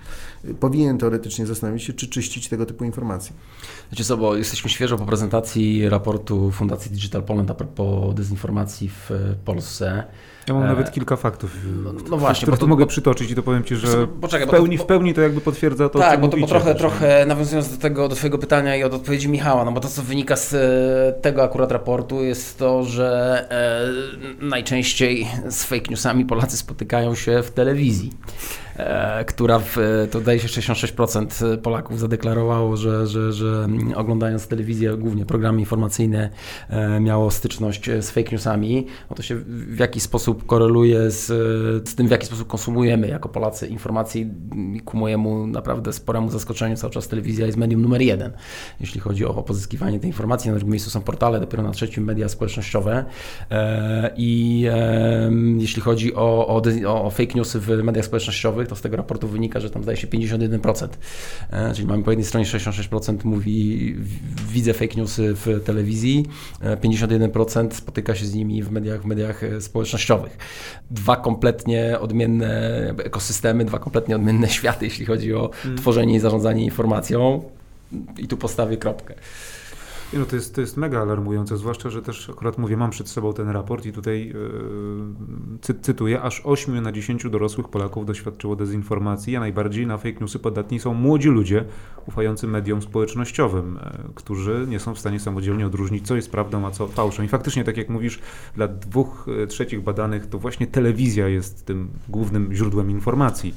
[0.61, 3.37] powinien teoretycznie zastanowić się, czy czyścić tego typu informacje.
[3.93, 9.11] Wiecie co, bo jesteśmy świeżo po prezentacji raportu Fundacji Digital Poland a propos dezinformacji w
[9.45, 10.05] Polsce.
[10.49, 10.67] Ja mam e...
[10.67, 14.07] nawet kilka faktów, no, no właśnie, które tu mogę przytoczyć i to powiem Ci, że
[14.07, 16.75] poczekaj, w, pełni, to, w pełni to jakby potwierdza to, Tak, bo, to, bo trochę,
[16.75, 20.03] trochę nawiązując do tego, do Twojego pytania i od odpowiedzi Michała, no bo to, co
[20.03, 23.41] wynika z e, tego akurat raportu jest to, że
[24.41, 28.13] e, najczęściej z fake newsami Polacy spotykają się w telewizji.
[28.77, 29.77] E, która w,
[30.11, 36.31] to daje się 66% Polaków zadeklarowało, że, że, że oglądając telewizję, głównie programy informacyjne,
[36.69, 38.87] e, miało styczność z fake newsami.
[39.11, 41.27] No to się w jakiś sposób koreluje z,
[41.89, 44.31] z tym, w jaki sposób konsumujemy jako Polacy informacji
[44.85, 48.33] ku mojemu naprawdę sporemu zaskoczeniu cały czas telewizja jest medium numer jeden,
[48.81, 50.51] jeśli chodzi o pozyskiwanie tej informacji.
[50.51, 53.05] Na drugim miejscu są portale, dopiero na trzecim media społecznościowe
[53.51, 54.65] e, i
[55.59, 56.63] jeśli chodzi o, o,
[57.05, 60.07] o fake newsy w mediach społecznościowych, to z tego raportu wynika, że tam zdaje się
[60.07, 60.89] 51%.
[61.51, 63.97] E, czyli mamy po jednej stronie 66% mówi,
[64.49, 66.27] widzę fake newsy w telewizji,
[66.63, 70.39] 51% e, spotyka się z nimi w mediach, w mediach e, społecznościowych.
[70.91, 75.79] Dwa kompletnie odmienne ekosystemy, dwa kompletnie odmienne światy, jeśli chodzi o hmm.
[75.79, 77.43] tworzenie i zarządzanie informacją.
[78.19, 79.15] I tu postawię kropkę.
[80.19, 83.33] No to, jest, to jest mega alarmujące, zwłaszcza, że też akurat mówię, mam przed sobą
[83.33, 84.35] ten raport i tutaj yy,
[85.61, 90.39] cy, cytuję, aż 8 na 10 dorosłych Polaków doświadczyło dezinformacji, a najbardziej na fake newsy
[90.39, 91.65] podatni są młodzi ludzie
[92.07, 96.71] ufający mediom społecznościowym, yy, którzy nie są w stanie samodzielnie odróżnić, co jest prawdą, a
[96.71, 97.25] co fałszem.
[97.25, 98.19] I faktycznie, tak jak mówisz,
[98.57, 103.55] dla dwóch yy, trzecich badanych to właśnie telewizja jest tym głównym źródłem informacji.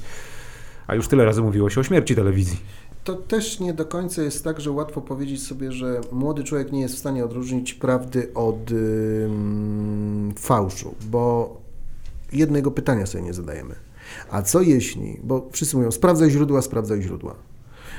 [0.86, 2.60] A już tyle razy mówiło się o śmierci telewizji
[3.08, 6.80] to też nie do końca jest tak, że łatwo powiedzieć sobie, że młody człowiek nie
[6.80, 9.28] jest w stanie odróżnić prawdy od yy,
[10.36, 11.56] fałszu, bo
[12.32, 13.74] jednego pytania sobie nie zadajemy.
[14.30, 17.34] A co jeśli, bo wszyscy mówią, sprawdzaj źródła, sprawdzaj źródła.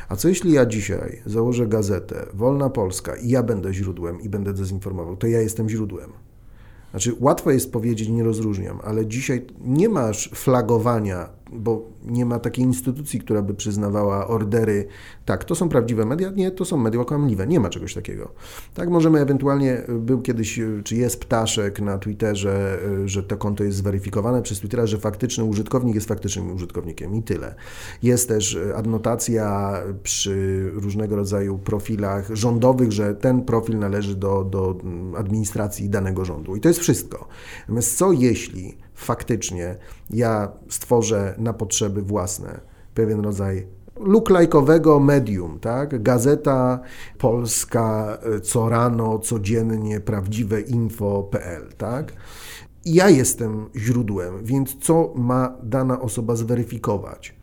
[0.10, 4.54] A co jeśli ja dzisiaj założę gazetę Wolna Polska i ja będę źródłem i będę
[4.54, 6.10] dezinformował, to ja jestem źródłem.
[6.92, 12.66] Znaczy, łatwo jest powiedzieć, nie rozróżniam, ale dzisiaj nie masz flagowania bo nie ma takiej
[12.66, 14.88] instytucji, która by przyznawała ordery.
[15.26, 17.48] Tak, to są prawdziwe media, nie, to są media kłamliwe.
[17.48, 18.32] Nie ma czegoś takiego.
[18.74, 24.42] Tak, możemy ewentualnie, był kiedyś, czy jest ptaszek na Twitterze, że to konto jest zweryfikowane
[24.42, 27.56] przez Twittera, że faktyczny użytkownik jest faktycznym użytkownikiem i tyle.
[28.04, 34.78] Jest też adnotacja przy różnego rodzaju profilach rządowych, że ten profil należy do, do
[35.18, 36.56] administracji danego rządu.
[36.56, 37.28] I to jest wszystko.
[37.62, 39.76] Natomiast co jeśli faktycznie
[40.10, 42.60] ja stworzę na potrzeby własne
[42.94, 43.68] pewien rodzaj
[44.00, 46.04] lookalike'owego medium, tak?
[46.04, 46.80] Gazeta
[47.18, 52.14] Polska e, co rano, codziennie, prawdziwe info.pl, tak?
[52.86, 57.39] Ja jestem źródłem, więc co ma dana osoba zweryfikować?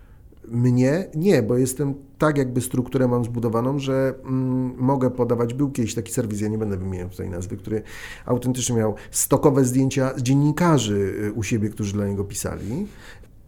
[0.50, 1.10] Mnie?
[1.14, 6.12] Nie, bo jestem tak jakby strukturę mam zbudowaną, że mm, mogę podawać, był kiedyś taki
[6.12, 7.82] serwis, ja nie będę wymieniał tutaj nazwy, który
[8.26, 12.86] autentycznie miał stokowe zdjęcia dziennikarzy y, u siebie, którzy dla niego pisali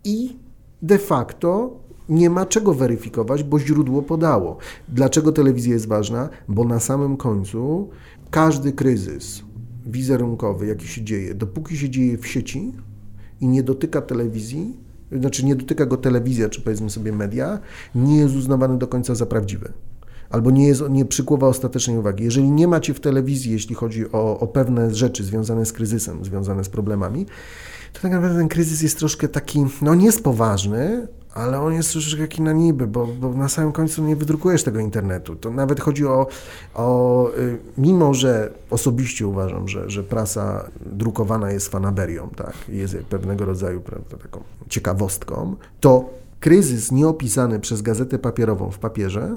[0.05, 0.37] i
[0.83, 1.77] de facto
[2.09, 4.57] nie ma czego weryfikować, bo źródło podało.
[4.89, 6.29] Dlaczego telewizja jest ważna?
[6.49, 7.89] Bo na samym końcu
[8.31, 9.43] każdy kryzys
[9.87, 12.73] wizerunkowy, jaki się dzieje, dopóki się dzieje w sieci
[13.41, 14.77] i nie dotyka telewizji,
[15.12, 17.59] znaczy nie dotyka go telewizja, czy powiedzmy sobie media,
[17.94, 19.73] nie jest uznawany do końca za prawdziwy.
[20.31, 22.25] Albo nie, jest, nie przykuwa ostatecznej uwagi.
[22.25, 26.64] Jeżeli nie macie w telewizji, jeśli chodzi o, o pewne rzeczy związane z kryzysem, związane
[26.64, 27.27] z problemami,
[27.92, 31.93] to tak naprawdę ten kryzys jest troszkę taki, no nie jest poważny, ale on jest
[31.93, 35.37] troszeczkę taki na niby, bo, bo na samym końcu nie wydrukujesz tego internetu.
[35.37, 36.27] To nawet chodzi o,
[36.75, 43.45] o y, mimo że osobiście uważam, że, że prasa drukowana jest fanaberią, tak, jest pewnego
[43.45, 46.11] rodzaju prawda, taką ciekawostką, to
[46.41, 49.37] kryzys nieopisany przez gazetę papierową w papierze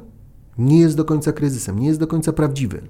[0.58, 2.82] nie jest do końca kryzysem, nie jest do końca prawdziwy.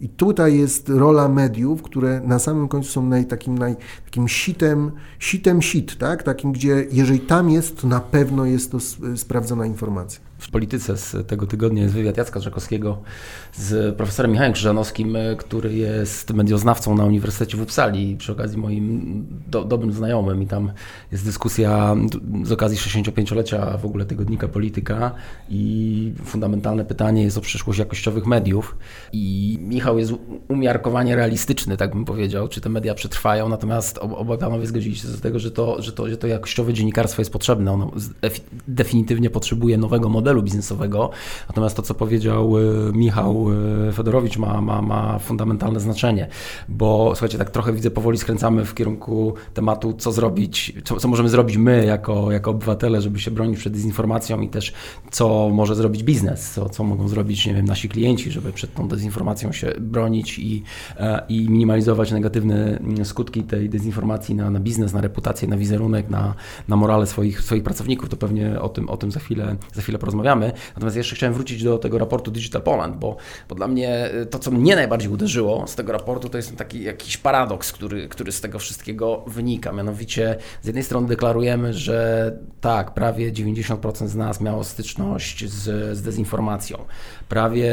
[0.00, 4.90] I tutaj jest rola mediów, które na samym końcu są naj, takim, naj, takim sitem,
[5.18, 6.22] sitem sit, tak?
[6.22, 8.78] takim, gdzie jeżeli tam jest, to na pewno jest to
[9.16, 13.02] sprawdzona informacja w polityce z tego tygodnia jest wywiad Jacka Żakowskiego
[13.52, 19.26] z profesorem Michałem Krzyżanowskim, e, który jest medioznawcą na Uniwersytecie w Uppsali, przy okazji moim
[19.46, 20.42] do, dobrym znajomym.
[20.42, 20.72] I tam
[21.12, 21.96] jest dyskusja
[22.44, 25.14] z okazji 65-lecia w ogóle tygodnika Polityka.
[25.48, 28.76] I fundamentalne pytanie jest o przyszłość jakościowych mediów.
[29.12, 30.12] I Michał jest
[30.48, 35.20] umiarkowanie realistyczny, tak bym powiedział, czy te media przetrwają, natomiast obaj panowie zgodzili się z
[35.20, 37.90] tego, że to, że to, że to jakościowe dziennikarstwo jest potrzebne, ono
[38.68, 41.10] definitywnie potrzebuje nowego modelu modelu biznesowego.
[41.48, 43.46] Natomiast to, co powiedział y, Michał
[43.88, 46.28] y, Fedorowicz, ma, ma, ma fundamentalne znaczenie,
[46.68, 51.28] bo słuchajcie, tak trochę widzę, powoli skręcamy w kierunku tematu, co zrobić, co, co możemy
[51.28, 54.72] zrobić my jako, jako obywatele, żeby się bronić przed dezinformacją i też
[55.10, 58.88] co może zrobić biznes, co, co mogą zrobić, nie wiem, nasi klienci, żeby przed tą
[58.88, 60.62] dezinformacją się bronić i,
[60.96, 66.10] e, i minimalizować negatywne mm, skutki tej dezinformacji na, na biznes, na reputację, na wizerunek,
[66.10, 66.34] na,
[66.68, 68.08] na morale swoich, swoich pracowników.
[68.08, 70.52] To pewnie o tym, o tym za chwilę, za chwilę porozmawiamy rozmawiamy.
[70.74, 73.16] Natomiast jeszcze chciałem wrócić do tego raportu Digital Poland, bo,
[73.48, 76.82] bo dla mnie y, to, co mnie najbardziej uderzyło z tego raportu, to jest taki
[76.82, 79.72] jakiś paradoks, który, który z tego wszystkiego wynika.
[79.72, 86.02] Mianowicie z jednej strony deklarujemy, że tak, prawie 90% z nas miało styczność z, z
[86.02, 86.78] dezinformacją.
[87.28, 87.72] Prawie,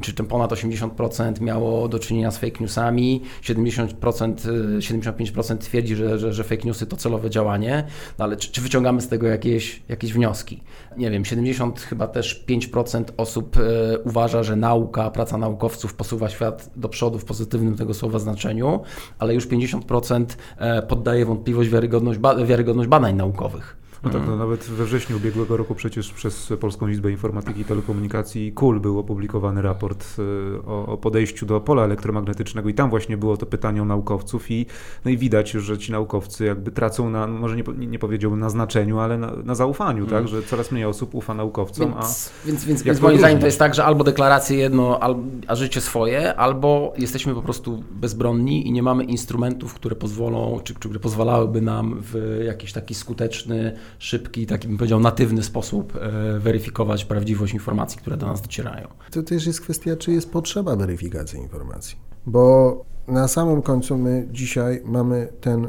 [0.00, 4.34] czy czym ponad 80% miało do czynienia z fake newsami, 70%,
[4.78, 7.84] 75% y, twierdzi, że, że, że fake newsy to celowe działanie,
[8.18, 10.60] no ale czy, czy wyciągamy z tego jakieś, jakieś wnioski?
[10.96, 16.70] Nie wiem, 70 chyba też 5% osób e, uważa, że nauka, praca naukowców posuwa świat
[16.76, 18.80] do przodu w pozytywnym tego słowa znaczeniu,
[19.18, 20.24] ale już 50%
[20.58, 23.81] e, poddaje wątpliwość wiarygodność, wiarygodność badań naukowych.
[24.04, 28.52] No tak, no nawet we wrześniu ubiegłego roku przecież przez Polską Izbę Informatyki i Telekomunikacji
[28.52, 30.22] KUL był opublikowany raport y,
[30.66, 32.68] o, o, podejściu do pola elektromagnetycznego.
[32.68, 34.66] I tam właśnie było to pytanie o naukowców i,
[35.04, 38.98] no i widać, że ci naukowcy jakby tracą na, może nie, nie powiedziałbym na znaczeniu,
[38.98, 40.28] ale na, na zaufaniu, tak, mm.
[40.28, 42.46] że coraz mniej osób ufa naukowcom, więc, a...
[42.46, 45.00] Więc, więc, więc moim zdaniem to jest tak, że albo deklaracje jedno,
[45.46, 50.74] a życie swoje, albo jesteśmy po prostu bezbronni i nie mamy instrumentów, które pozwolą, czy,
[50.74, 56.38] czy które pozwalałyby nam w jakiś taki skuteczny szybki, taki bym powiedział natywny sposób e,
[56.38, 58.88] weryfikować prawdziwość informacji, które do nas docierają.
[59.10, 61.96] To też jest kwestia, czy jest potrzeba weryfikacji informacji.
[62.26, 65.68] Bo na samym końcu my dzisiaj mamy ten,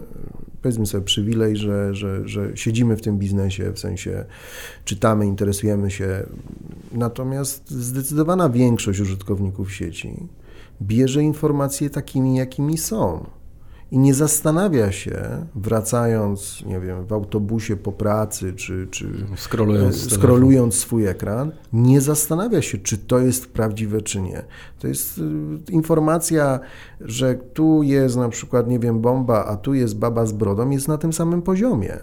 [0.61, 4.25] powiedzmy sobie, przywilej, że, że, że siedzimy w tym biznesie, w sensie
[4.85, 6.23] czytamy, interesujemy się.
[6.91, 10.27] Natomiast zdecydowana większość użytkowników sieci
[10.81, 13.25] bierze informacje takimi, jakimi są
[13.93, 20.09] i nie zastanawia się, wracając, nie wiem, w autobusie po pracy, czy, czy skrolując, e,
[20.09, 24.43] skrolując swój ekran, nie zastanawia się, czy to jest prawdziwe, czy nie.
[24.79, 25.21] To jest y,
[25.71, 26.59] informacja,
[27.01, 30.87] że tu jest na przykład, nie wiem, bomba, a tu jest baba z brodą, jest
[30.87, 31.97] na tym samym poziomie.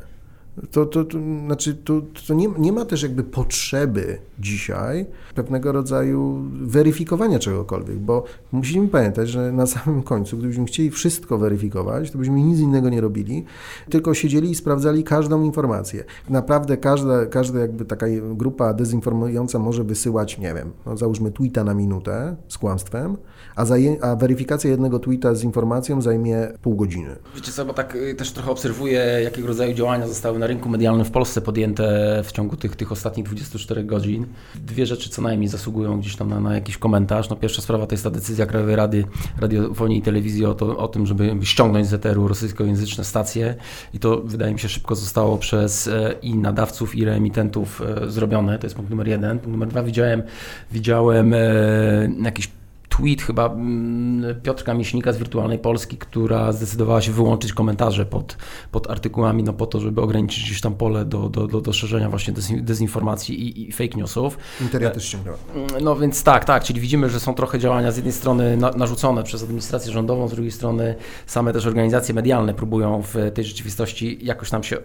[0.71, 6.45] To, to, to znaczy, to, to nie, nie ma też jakby potrzeby dzisiaj pewnego rodzaju
[6.53, 12.43] weryfikowania czegokolwiek, bo musimy pamiętać, że na samym końcu, gdybyśmy chcieli wszystko weryfikować, to byśmy
[12.43, 13.45] nic innego nie robili,
[13.91, 16.05] tylko siedzieli i sprawdzali każdą informację.
[16.29, 21.75] Naprawdę każda, każda jakby taka grupa dezinformująca może wysyłać, nie wiem, no załóżmy tweeta na
[21.75, 23.17] minutę z kłamstwem,
[23.57, 23.65] a,
[24.03, 27.17] a weryfikacja jednego tweeta z informacją zajmie pół godziny.
[27.35, 31.05] Wiecie co, bo tak y, też trochę obserwuję, jakiego rodzaju działania zostały na rynku medialnym
[31.05, 31.85] w Polsce podjęte
[32.25, 34.27] w ciągu tych, tych ostatnich 24 godzin.
[34.55, 37.31] Dwie rzeczy co najmniej zasługują gdzieś tam na, na jakiś komentarz.
[37.31, 39.05] No pierwsza sprawa to jest ta decyzja Krajowej Rady
[39.41, 43.55] Radiofonii i Telewizji o, to, o tym, żeby ściągnąć z eteru rosyjskojęzyczne stacje
[43.95, 48.59] i to wydaje mi się szybko zostało przez e, i nadawców i reemitentów e, zrobione.
[48.59, 49.39] To jest punkt numer jeden.
[49.39, 50.23] Punkt numer dwa widziałem,
[50.73, 51.39] widziałem e,
[52.23, 52.60] jakiś
[53.01, 58.37] tweet chyba mm, Piotrka Miśnika z Wirtualnej Polski, która zdecydowała się wyłączyć komentarze pod,
[58.71, 62.11] pod artykułami, no po to, żeby ograniczyć gdzieś tam pole do, do, do, do szerzenia
[62.11, 64.39] właśnie dezinformacji i, i fake newsów.
[64.61, 65.37] Interia też ściągnęła.
[65.55, 68.71] Mm, no więc tak, tak, czyli widzimy, że są trochę działania z jednej strony na,
[68.71, 70.95] narzucone przez administrację rządową, z drugiej strony
[71.27, 74.77] same też organizacje medialne próbują w tej rzeczywistości jakoś tam się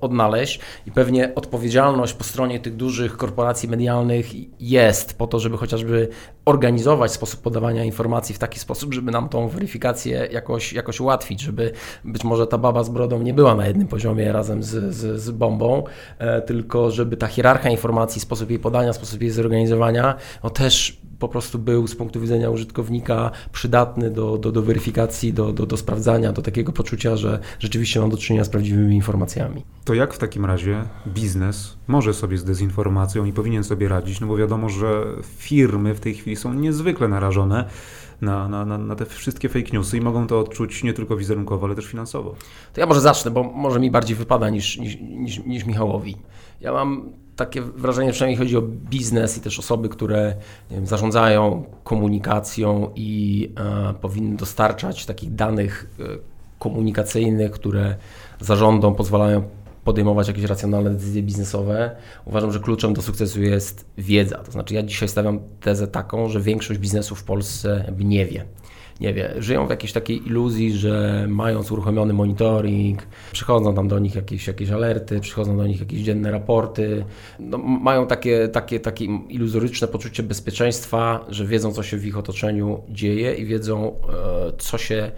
[0.00, 4.26] odnaleźć i pewnie odpowiedzialność po stronie tych dużych korporacji medialnych
[4.60, 6.08] jest po to, żeby chociażby
[6.44, 11.40] organizować sposób podawania podawania informacji w taki sposób, żeby nam tą weryfikację jakoś, jakoś ułatwić,
[11.40, 11.72] żeby
[12.04, 15.30] być może ta baba z brodą nie była na jednym poziomie razem z, z, z
[15.30, 15.84] bombą,
[16.18, 21.28] e, tylko żeby ta hierarchia informacji, sposób jej podania, sposób jej zorganizowania, no też po
[21.28, 26.32] prostu był z punktu widzenia użytkownika przydatny do, do, do weryfikacji, do, do, do sprawdzania,
[26.32, 29.64] do takiego poczucia, że rzeczywiście mam do czynienia z prawdziwymi informacjami.
[29.84, 34.20] To jak w takim razie biznes może sobie z dezinformacją i powinien sobie radzić?
[34.20, 37.64] No bo wiadomo, że firmy w tej chwili są niezwykle narażone
[38.20, 41.74] na, na, na, te wszystkie fake newsy i mogą to odczuć nie tylko wizerunkowo, ale
[41.74, 42.34] też finansowo.
[42.72, 46.16] To ja może zacznę, bo może mi bardziej wypada niż, niż, niż, niż Michałowi.
[46.60, 50.34] Ja mam takie wrażenie, przynajmniej chodzi o biznes i też osoby, które
[50.70, 53.52] wiem, zarządzają komunikacją i
[53.90, 56.04] e, powinny dostarczać takich danych e,
[56.58, 57.96] komunikacyjnych, które
[58.40, 59.42] zarządom pozwalają
[59.84, 61.96] podejmować jakieś racjonalne decyzje biznesowe.
[62.24, 64.36] Uważam, że kluczem do sukcesu jest wiedza.
[64.36, 68.44] To znaczy, ja dzisiaj stawiam tezę taką, że większość biznesów w Polsce nie wie
[69.00, 74.14] nie wie, żyją w jakiejś takiej iluzji, że mając uruchomiony monitoring, przychodzą tam do nich
[74.14, 77.04] jakieś, jakieś alerty, przychodzą do nich jakieś dzienne raporty,
[77.38, 82.82] no, mają takie, takie, takie iluzoryczne poczucie bezpieczeństwa, że wiedzą, co się w ich otoczeniu
[82.88, 85.10] dzieje i wiedzą, e, co się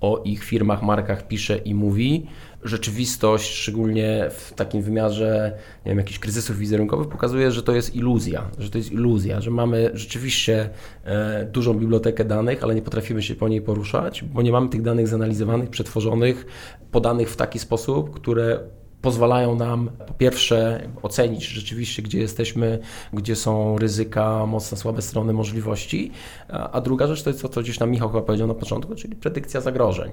[0.00, 2.26] o ich firmach, markach pisze i mówi
[2.64, 5.52] rzeczywistość, szczególnie w takim wymiarze
[5.86, 9.50] nie wiem, jakichś kryzysów wizerunkowych, pokazuje, że to jest iluzja, że to jest iluzja, że
[9.50, 10.70] mamy rzeczywiście
[11.04, 14.82] e, dużą bibliotekę danych, ale nie potrafimy się po niej poruszać, bo nie mamy tych
[14.82, 16.46] danych zanalizowanych, przetworzonych,
[16.90, 18.60] podanych w taki sposób, które
[19.02, 22.78] pozwalają nam po pierwsze ocenić rzeczywiście, gdzie jesteśmy,
[23.12, 26.12] gdzie są ryzyka, mocne, słabe strony możliwości,
[26.48, 29.16] a druga rzecz to jest to, co gdzieś nam Michał chyba powiedział na początku, czyli
[29.16, 30.12] predykcja zagrożeń.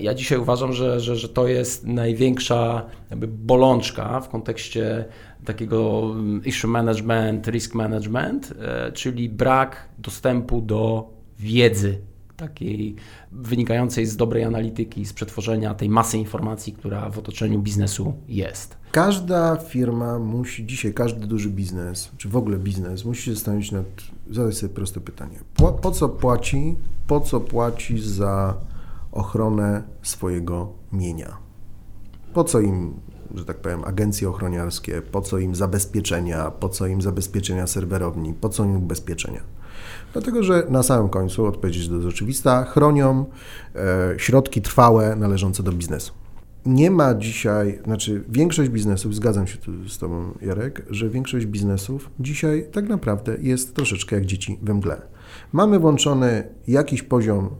[0.00, 5.04] Ja dzisiaj uważam, że, że, że to jest największa jakby bolączka w kontekście
[5.44, 11.98] takiego mm, issue management, risk management, e, czyli brak dostępu do wiedzy
[12.36, 12.94] takiej
[13.32, 18.76] wynikającej z dobrej analityki, z przetworzenia tej masy informacji, która w otoczeniu biznesu jest.
[18.92, 23.86] Każda firma musi dzisiaj, każdy duży biznes, czy w ogóle biznes, musi się zastanowić nad,
[24.30, 25.38] zadać sobie proste pytanie.
[25.54, 28.54] Po, po co płaci, po co płaci za
[29.12, 31.36] ochronę swojego mienia?
[32.34, 32.94] Po co im
[33.34, 38.48] że tak powiem, agencje ochroniarskie, po co im zabezpieczenia, po co im zabezpieczenia serwerowni, po
[38.48, 39.40] co im ubezpieczenia.
[40.12, 43.24] Dlatego, że na samym końcu, odpowiedź jest dość oczywista, chronią
[43.74, 46.12] e, środki trwałe należące do biznesu.
[46.66, 52.10] Nie ma dzisiaj, znaczy większość biznesów, zgadzam się tu z Tobą, Jarek, że większość biznesów
[52.20, 55.02] dzisiaj tak naprawdę jest troszeczkę jak dzieci we mgle.
[55.52, 57.50] Mamy włączony jakiś poziom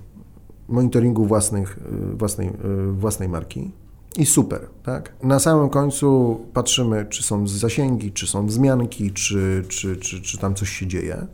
[0.68, 1.78] monitoringu własnych,
[2.12, 2.52] e, własnej, e,
[2.92, 3.70] własnej marki,
[4.18, 5.12] i super, tak?
[5.22, 10.54] Na samym końcu patrzymy, czy są zasięgi, czy są wzmianki, czy, czy, czy, czy tam
[10.54, 11.26] coś się dzieje.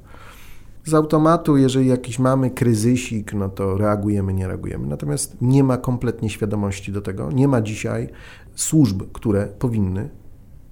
[0.85, 4.87] Z automatu, jeżeli jakiś mamy kryzysik, no to reagujemy, nie reagujemy.
[4.87, 7.33] Natomiast nie ma kompletnie świadomości do tego.
[7.33, 8.09] Nie ma dzisiaj
[8.55, 10.09] służb, które powinny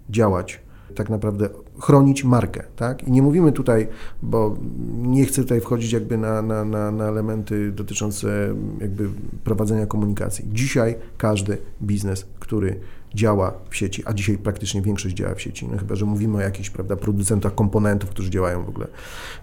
[0.08, 0.60] działać
[0.94, 1.48] tak naprawdę
[1.80, 2.62] chronić markę.
[2.76, 3.02] Tak?
[3.08, 3.88] I nie mówimy tutaj,
[4.22, 4.56] bo
[4.96, 9.08] nie chcę tutaj wchodzić jakby na, na, na, na elementy dotyczące jakby
[9.44, 10.44] prowadzenia komunikacji.
[10.52, 12.80] Dzisiaj każdy biznes, który
[13.14, 16.40] działa w sieci, a dzisiaj praktycznie większość działa w sieci, no chyba, że mówimy o
[16.40, 18.86] jakichś prawda, producentach komponentów, którzy działają w ogóle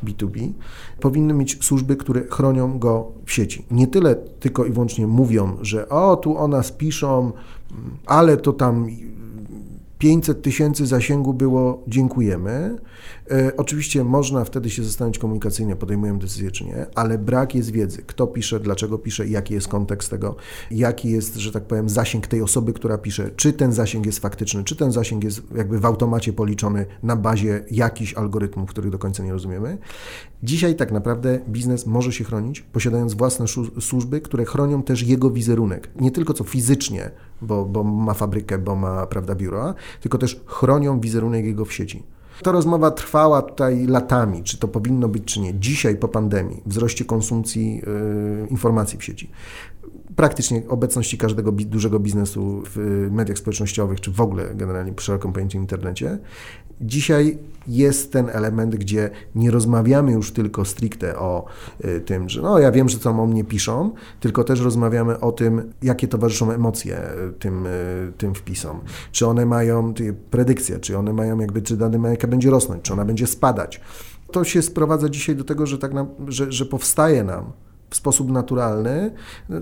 [0.03, 0.51] B2B,
[0.99, 3.65] powinny mieć służby, które chronią go w sieci.
[3.71, 7.31] Nie tyle tylko i wyłącznie mówią, że o, tu o nas piszą,
[8.05, 8.87] ale to tam
[9.99, 12.77] 500 tysięcy zasięgu było, dziękujemy.
[13.31, 18.01] E, oczywiście można wtedy się zastanowić komunikacyjnie, podejmujemy decyzję czy nie, ale brak jest wiedzy.
[18.01, 20.35] Kto pisze, dlaczego pisze, jaki jest kontekst tego,
[20.71, 24.63] jaki jest, że tak powiem, zasięg tej osoby, która pisze, czy ten zasięg jest faktyczny,
[24.63, 29.23] czy ten zasięg jest jakby w automacie policzony na bazie jakichś algorytmów, których do końca
[29.23, 29.77] nie rozumiemy.
[30.43, 33.45] Dzisiaj tak naprawdę biznes może się chronić, posiadając własne
[33.79, 35.89] służby, które chronią też jego wizerunek.
[35.99, 40.99] Nie tylko co fizycznie, bo, bo ma fabrykę, bo ma prawda, biuro, tylko też chronią
[40.99, 42.03] wizerunek jego w sieci.
[42.43, 45.59] Ta rozmowa trwała tutaj latami, czy to powinno być, czy nie.
[45.59, 49.31] Dzisiaj po pandemii, wzroście konsumpcji yy, informacji w sieci,
[50.15, 55.33] praktycznie obecności każdego bi dużego biznesu w mediach społecznościowych, czy w ogóle generalnie przy szerokim
[55.33, 56.19] pojęciu internecie,
[56.81, 57.37] dzisiaj
[57.67, 61.45] jest ten element, gdzie nie rozmawiamy już tylko stricte o
[61.85, 65.31] y, tym, że no ja wiem, że co o mnie piszą, tylko też rozmawiamy o
[65.31, 66.97] tym, jakie towarzyszą emocje
[67.29, 68.79] y, tym, y, tym wpisom.
[69.11, 69.93] Czy one mają
[70.31, 73.81] predykcje, czy one mają jakby, czy dana jaka będzie rosnąć, czy ona będzie spadać.
[74.31, 77.51] To się sprowadza dzisiaj do tego, że, tak na, że, że powstaje nam
[77.89, 79.11] w sposób naturalny,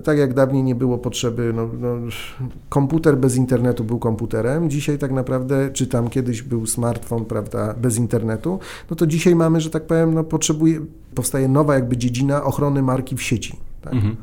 [0.04, 1.96] tak jak dawniej nie było potrzeby, no, no,
[2.68, 7.98] komputer bez internetu był komputerem, dzisiaj tak naprawdę, czy tam kiedyś był smartfon, prawda, bez
[7.98, 8.58] internetu,
[8.90, 10.80] no to dzisiaj mamy, że tak powiem, no, potrzebuje,
[11.14, 13.56] powstaje nowa jakby dziedzina ochrony marki w sieci.
[13.82, 13.94] Tak?
[13.94, 14.16] Mhm.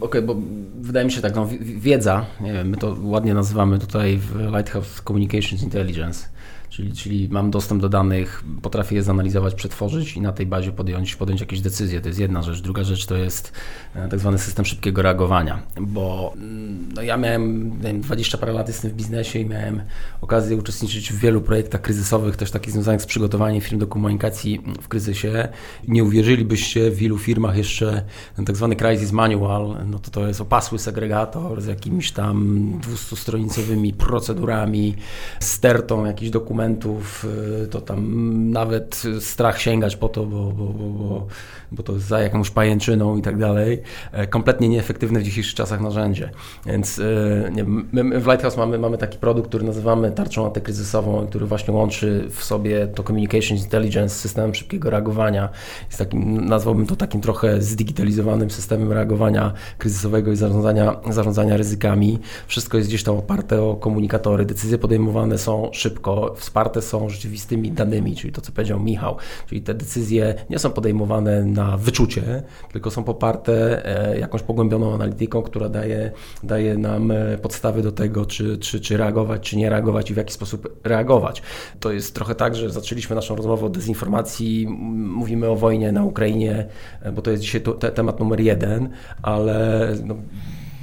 [0.00, 0.36] Okay, bo
[0.80, 5.02] wydaje mi się tak, no, wiedza, nie wiem, my to ładnie nazywamy tutaj w Lighthouse
[5.04, 6.28] Communications Intelligence,
[6.70, 11.16] Czyli, czyli mam dostęp do danych, potrafię je zanalizować, przetworzyć i na tej bazie podjąć,
[11.16, 12.00] podjąć jakieś decyzje.
[12.00, 12.60] To jest jedna rzecz.
[12.60, 13.52] Druga rzecz to jest
[13.94, 18.68] e, tak zwany system szybkiego reagowania, bo mm, no ja miałem wiem, 20 parę lat
[18.68, 19.82] jestem w biznesie i miałem
[20.20, 24.88] okazję uczestniczyć w wielu projektach kryzysowych, też takich związanych z przygotowaniem firm do komunikacji w
[24.88, 25.48] kryzysie.
[25.88, 28.04] Nie uwierzylibyście w ilu firmach jeszcze
[28.36, 33.92] ten tak zwany crisis manual, no to to jest opasły segregator z jakimiś tam 200-stronicowymi
[33.92, 34.94] procedurami,
[35.40, 37.26] stertą jakichś dokumentów,
[37.64, 41.26] y, to tam nawet strach sięgać po to, bo, bo, bo, bo,
[41.72, 43.82] bo to za jakąś pajęczyną i tak dalej.
[44.12, 46.30] E, kompletnie nieefektywne w dzisiejszych czasach narzędzie.
[46.66, 51.46] Więc y, nie, my w Lighthouse mamy, mamy taki produkt, który nazywamy tarczą antykryzysową, który
[51.46, 55.48] właśnie łączy w sobie to Communications Intelligence z systemem szybkiego reagowania.
[55.86, 62.18] Jest takim, nazwałbym to takim trochę zdigitalizowanym systemem reagowania kryzysowego i zarządzania, zarządzania ryzykami.
[62.46, 64.44] Wszystko jest gdzieś tam oparte o komunikatory.
[64.44, 69.16] Decyzje podejmowane są szybko, wsparte są rzeczywistymi danymi, czyli to, co powiedział Michał,
[69.48, 72.42] czyli te decyzje nie są podejmowane na wyczucie,
[72.72, 76.12] tylko są poparte e, jakąś pogłębioną analityką, która daje,
[76.42, 80.16] daje nam e, podstawy do tego, czy, czy, czy reagować, czy nie reagować i w
[80.16, 81.42] jaki sposób reagować.
[81.80, 84.66] To jest trochę tak, że zaczęliśmy naszą rozmowę o dezinformacji,
[84.96, 86.66] mówimy o wojnie na Ukrainie,
[87.02, 88.88] e, bo to jest dzisiaj to, te, temat numer jeden,
[89.22, 89.57] ale
[90.04, 90.14] no,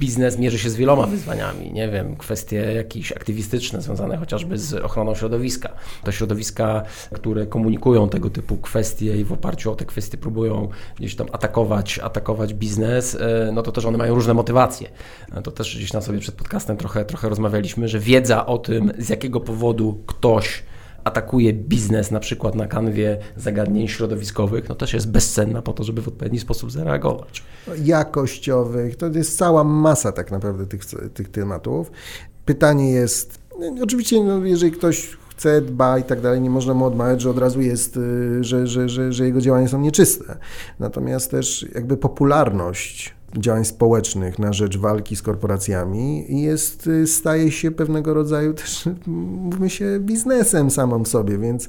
[0.00, 1.72] biznes mierzy się z wieloma wyzwaniami.
[1.72, 5.68] Nie wiem, kwestie jakieś aktywistyczne związane chociażby z ochroną środowiska.
[6.04, 11.16] To środowiska, które komunikują tego typu kwestie i w oparciu o te kwestie próbują gdzieś
[11.16, 14.88] tam atakować, atakować biznes, e, no to też one mają różne motywacje.
[15.32, 18.92] E, to też gdzieś na sobie przed podcastem trochę, trochę rozmawialiśmy, że wiedza o tym,
[18.98, 20.62] z jakiego powodu ktoś
[21.06, 26.02] atakuje biznes na przykład na kanwie zagadnień środowiskowych, no też jest bezcenna po to, żeby
[26.02, 27.42] w odpowiedni sposób zareagować.
[27.84, 30.82] Jakościowych, to jest cała masa tak naprawdę tych,
[31.14, 31.90] tych tematów.
[32.44, 33.38] Pytanie jest,
[33.82, 37.38] oczywiście no, jeżeli ktoś chce, dba i tak dalej, nie można mu odmawiać, że od
[37.38, 40.38] razu jest, y, że, że, że, że jego działania są nieczyste.
[40.78, 47.70] Natomiast też jakby popularność działań społecznych na rzecz walki z korporacjami jest, y, staje się
[47.70, 51.68] pewnego rodzaju też, mówmy się, biznesem samą sobie, więc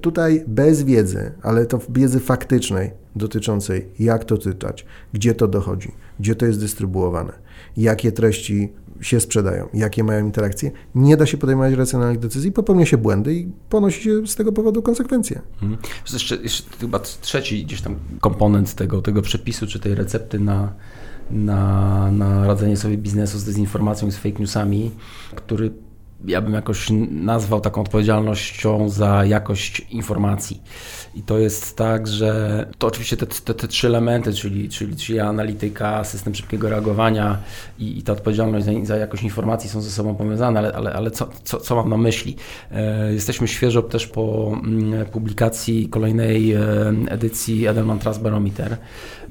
[0.00, 6.34] tutaj bez wiedzy, ale to wiedzy faktycznej dotyczącej jak to czytać, gdzie to dochodzi, gdzie
[6.34, 7.32] to jest dystrybuowane,
[7.76, 8.72] jakie treści
[9.02, 13.52] się sprzedają, jakie mają interakcje, nie da się podejmować racjonalnych decyzji, popełnia się błędy i
[13.68, 15.40] ponosi się z tego powodu konsekwencje.
[15.60, 15.78] Hmm.
[16.12, 20.72] Jeszcze, jeszcze chyba trzeci gdzieś tam komponent tego, tego przepisu, czy tej recepty na,
[21.30, 24.90] na, na radzenie sobie biznesu z dezinformacją i z fake newsami,
[25.34, 25.70] który
[26.26, 30.62] ja bym jakoś nazwał taką odpowiedzialnością za jakość informacji.
[31.14, 35.20] I to jest tak, że to oczywiście te, te, te trzy elementy, czyli, czyli, czyli
[35.20, 37.38] analityka, system szybkiego reagowania
[37.78, 41.10] i, i ta odpowiedzialność za, za, jakość informacji są ze sobą powiązane, ale, ale, ale
[41.10, 42.36] co, co, co mam na myśli?
[42.70, 46.60] E, jesteśmy świeżo też po mm, publikacji kolejnej e,
[47.08, 48.76] edycji Edelman Trust Barometer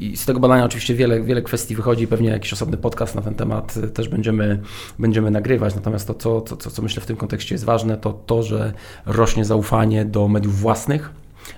[0.01, 3.35] i z tego badania oczywiście wiele, wiele kwestii wychodzi, pewnie jakiś osobny podcast na ten
[3.35, 4.61] temat też będziemy,
[4.99, 8.43] będziemy nagrywać, natomiast to, co, co, co myślę w tym kontekście jest ważne, to to,
[8.43, 8.73] że
[9.05, 11.13] rośnie zaufanie do mediów własnych,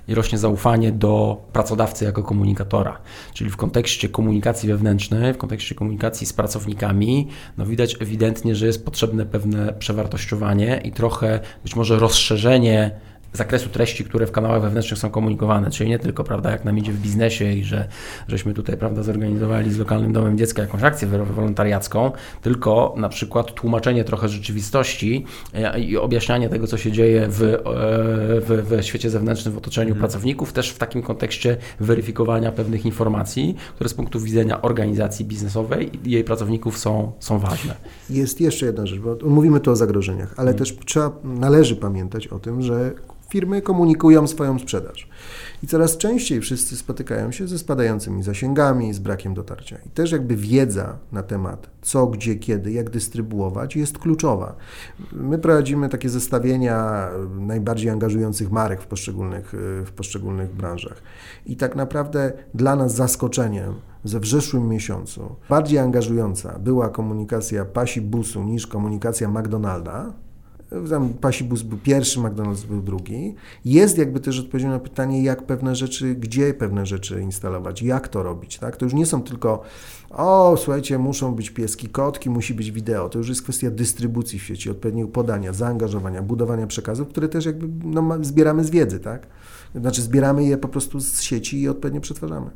[0.08, 2.98] i rośnie zaufanie do pracodawcy jako komunikatora.
[3.34, 7.28] Czyli w kontekście komunikacji wewnętrznej, w kontekście komunikacji z pracownikami,
[7.58, 12.92] no widać ewidentnie, że jest potrzebne pewne przewartościowanie i trochę być może rozszerzenie
[13.34, 16.92] zakresu treści, które w kanałach wewnętrznych są komunikowane, czyli nie tylko, prawda, jak nam idzie
[16.92, 17.88] w biznesie i że
[18.28, 22.12] żeśmy tutaj, prawda, zorganizowali z lokalnym domem dziecka jakąś akcję wolontariacką,
[22.42, 27.58] tylko na przykład tłumaczenie trochę rzeczywistości e, i objaśnianie tego, co się dzieje w, e,
[28.42, 30.00] w, w świecie zewnętrznym, w otoczeniu hmm.
[30.00, 36.12] pracowników, też w takim kontekście weryfikowania pewnych informacji, które z punktu widzenia organizacji biznesowej i
[36.12, 37.76] jej pracowników są, są ważne.
[38.10, 40.58] Jest jeszcze jedna rzecz, bo mówimy tu o zagrożeniach, ale hmm.
[40.58, 42.92] też trzeba, należy pamiętać o tym, że
[43.34, 45.10] firmy komunikują swoją sprzedaż.
[45.64, 49.78] I coraz częściej wszyscy spotykają się ze spadającymi zasięgami, z brakiem dotarcia.
[49.86, 54.56] I też jakby wiedza na temat co, gdzie, kiedy, jak dystrybuować jest kluczowa.
[55.12, 57.10] My prowadzimy takie zestawienia
[57.40, 59.54] najbardziej angażujących marek w poszczególnych,
[59.86, 61.02] w poszczególnych branżach.
[61.46, 63.74] I tak naprawdę dla nas zaskoczeniem,
[64.06, 70.14] że w zeszłym miesiącu bardziej angażująca była komunikacja Pasi Busu niż komunikacja McDonalda,
[70.90, 73.36] Tam Pasibus był pierwszy, McDonald's był drugi.
[73.66, 78.24] Jest jakby też odpowiedzią na pytanie, jak pewne rzeczy, gdzie pewne rzeczy instalować, jak to
[78.24, 78.60] robić.
[78.60, 78.78] Tak?
[78.78, 79.62] To już nie są tylko,
[80.10, 83.10] o słuchajcie, muszą być pieski, kotki, musi być wideo.
[83.10, 87.88] To już jest kwestia dystrybucji w sieci, odpowiedniego podania, zaangażowania, budowania przekazów, które też jakby
[87.88, 89.00] no, zbieramy z wiedzy.
[89.00, 89.28] Tak?
[89.76, 92.50] Znaczy zbieramy je po prostu z sieci i odpowiednio przetwarzamy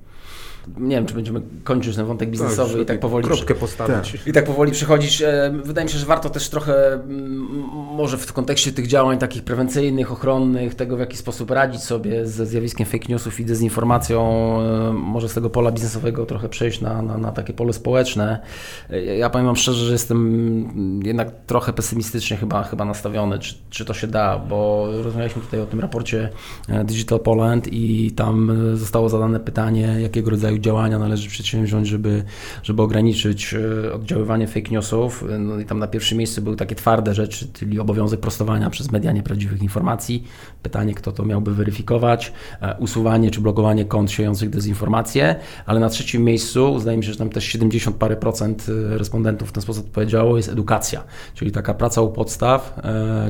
[0.78, 3.26] nie wiem, czy będziemy kończyć ten wątek biznesowy tak, i tak powoli.
[3.26, 4.11] Kropkę postawić.
[4.11, 4.28] Tak.
[4.28, 5.22] I tak powoli przechodzić.
[5.22, 7.47] E, wydaje mi się, że warto też trochę, mm,
[7.95, 12.45] może w kontekście tych działań takich prewencyjnych, ochronnych, tego w jaki sposób radzić sobie ze
[12.45, 14.22] zjawiskiem fake newsów i dezinformacją,
[14.61, 18.39] e, może z tego pola biznesowego trochę przejść na, na, na takie pole społeczne.
[18.89, 23.86] E, ja powiem Wam szczerze, że jestem jednak trochę pesymistycznie chyba, chyba nastawiony, czy, czy
[23.86, 26.30] to się da, bo rozmawialiśmy tutaj o tym raporcie
[26.86, 32.24] Digital Poland i tam zostało zadane pytanie, jakiego rodzaju działania należy przedsięwziąć, żeby,
[32.64, 35.26] żeby ograniczyć e, oddziaływanie fake newsów.
[35.39, 39.12] No i tam na pierwszym miejscu były takie twarde rzeczy, czyli obowiązek prostowania przez media
[39.12, 40.24] nieprawdziwych informacji.
[40.64, 45.36] Pytanie, kto to miałby weryfikować, e, usuwanie czy blokowanie kont siejących dezinformacje,
[45.66, 49.49] ale na trzecim miejscu, zdaje mi się, że tam też 70 parę procent e, respondentów
[49.49, 51.03] w ten sposób odpowiedziało, jest edukacja,
[51.34, 52.80] czyli taka praca u podstaw,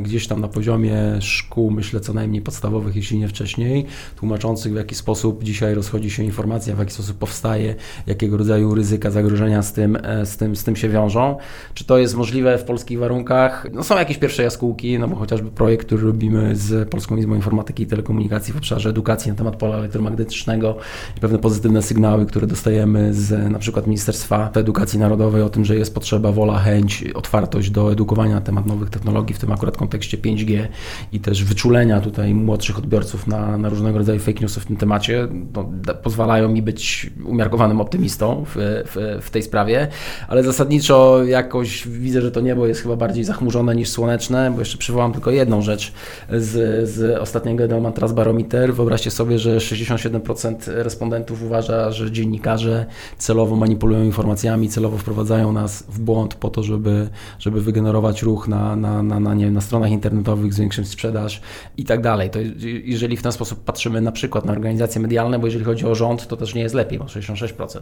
[0.01, 4.95] gdzieś tam na poziomie szkół, myślę co najmniej podstawowych, jeśli nie wcześniej, tłumaczących w jaki
[4.95, 7.75] sposób dzisiaj rozchodzi się informacja, w jaki sposób powstaje,
[8.07, 11.37] jakiego rodzaju ryzyka, zagrożenia z tym, e, z tym, z tym się wiążą.
[11.73, 13.67] Czy to jest możliwe w polskich warunkach?
[13.73, 17.83] No są jakieś pierwsze jaskółki, no bo chociażby projekt, który robimy z Polską Izbą Informatyki
[17.83, 20.77] i Telekomunikacji w obszarze edukacji na temat pola elektromagnetycznego
[21.17, 25.75] i pewne pozytywne sygnały, które dostajemy z na przykład Ministerstwa Edukacji Narodowej o tym, że
[25.75, 30.17] jest potrzeba, wola, chęć, otwartość do edukowania na temat nowych technologii, w tym akurat kontekście
[30.17, 30.67] 5G
[31.11, 35.27] i też wyczulenia tutaj młodszych odbiorców na, na różnego rodzaju fake newsy w tym temacie,
[35.53, 35.69] no,
[36.03, 39.87] pozwalają mi być umiarkowanym optymistą w, w, w, tej sprawie,
[40.27, 44.77] ale zasadniczo jakoś widzę, że to niebo jest chyba bardziej zachmurzone niż słoneczne, bo jeszcze
[44.77, 45.93] przywołam tylko jedną rzecz
[46.29, 48.73] z, z ostatniego Edelman Trust Barometer.
[48.73, 52.85] Wyobraźcie sobie, że 67% respondentów uważa, że dziennikarze
[53.17, 58.75] celowo manipulują informacjami, celowo wprowadzają nas w błąd po to, żeby, żeby wygenerować ruch na,
[58.75, 61.41] na, na, na, nie wiem, na stronach internetowych, zwiększyć sprzedaż
[61.77, 62.29] i tak dalej.
[62.29, 62.39] To
[62.83, 66.27] jeżeli w ten sposób patrzymy na przykład na organizacje medialne, bo jeżeli chodzi o rząd,
[66.27, 67.79] to też nie jest lepiej bo 66%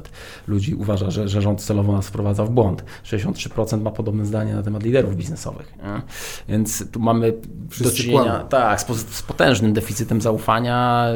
[0.47, 2.85] ludzi uważa, że, że rząd celowo nas wprowadza w błąd.
[3.05, 5.73] 63% ma podobne zdanie na temat liderów biznesowych.
[5.77, 6.01] Nie?
[6.49, 7.33] Więc tu mamy
[7.69, 8.85] Wszyscy do czynienia tak, z,
[9.15, 11.07] z, potężnym deficytem zaufania.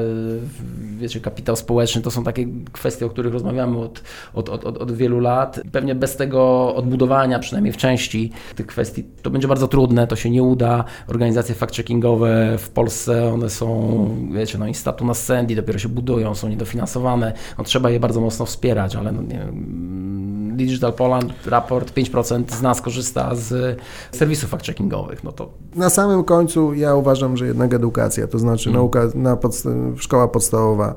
[0.97, 5.19] Wiecie, kapitał społeczny to są takie kwestie, o których rozmawiamy od, od, od, od wielu
[5.19, 5.61] lat.
[5.71, 10.29] Pewnie bez tego odbudowania, przynajmniej w części tych kwestii, to będzie bardzo trudne, to się
[10.29, 10.83] nie uda.
[11.07, 16.35] Organizacje fact-checkingowe w Polsce, one są, wiecie, no i statu na Sandy, dopiero się budują,
[16.35, 17.33] są niedofinansowane.
[17.57, 22.43] No, trzeba trzeba je bardzo mocno wspierać, ale no, nie wiem, Digital Poland raport 5%
[22.55, 23.79] z nas korzysta z
[24.11, 25.17] serwisów fact-checkingowych.
[25.23, 25.49] No to...
[25.75, 28.81] Na samym końcu ja uważam, że jednak edukacja, to znaczy hmm.
[28.81, 30.95] nauka, na podsta szkoła podstawowa,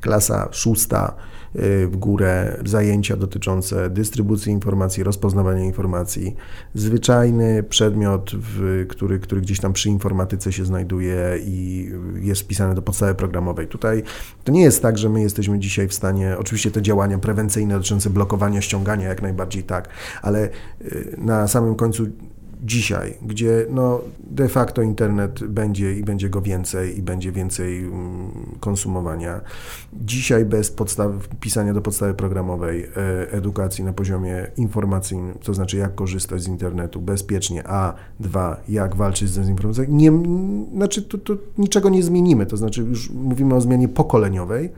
[0.00, 1.14] klasa szósta,
[1.54, 6.36] w górę zajęcia dotyczące dystrybucji informacji, rozpoznawania informacji.
[6.74, 11.88] Zwyczajny przedmiot, w, który, który gdzieś tam przy informatyce się znajduje i
[12.20, 13.66] jest wpisany do podstawy programowej.
[13.66, 14.02] Tutaj
[14.44, 18.10] to nie jest tak, że my jesteśmy dzisiaj w stanie, oczywiście te działania prewencyjne dotyczące
[18.10, 19.88] blokowania, ściągania jak najbardziej tak,
[20.22, 20.48] ale
[20.82, 22.06] y, na samym końcu
[22.62, 28.30] dzisiaj, gdzie no de facto internet będzie i będzie go więcej i będzie więcej mm,
[28.60, 29.40] konsumowania.
[29.92, 35.94] Dzisiaj bez podstaw, pisania do podstawy programowej e, edukacji na poziomie informacyjnym, to znaczy jak
[35.94, 40.12] korzystać z internetu bezpiecznie, a dwa, jak walczyć z dezinformacją, nie,
[40.76, 44.72] znaczy to, to niczego nie zmienimy, to znaczy już mówimy o zmianie pokoleniowej,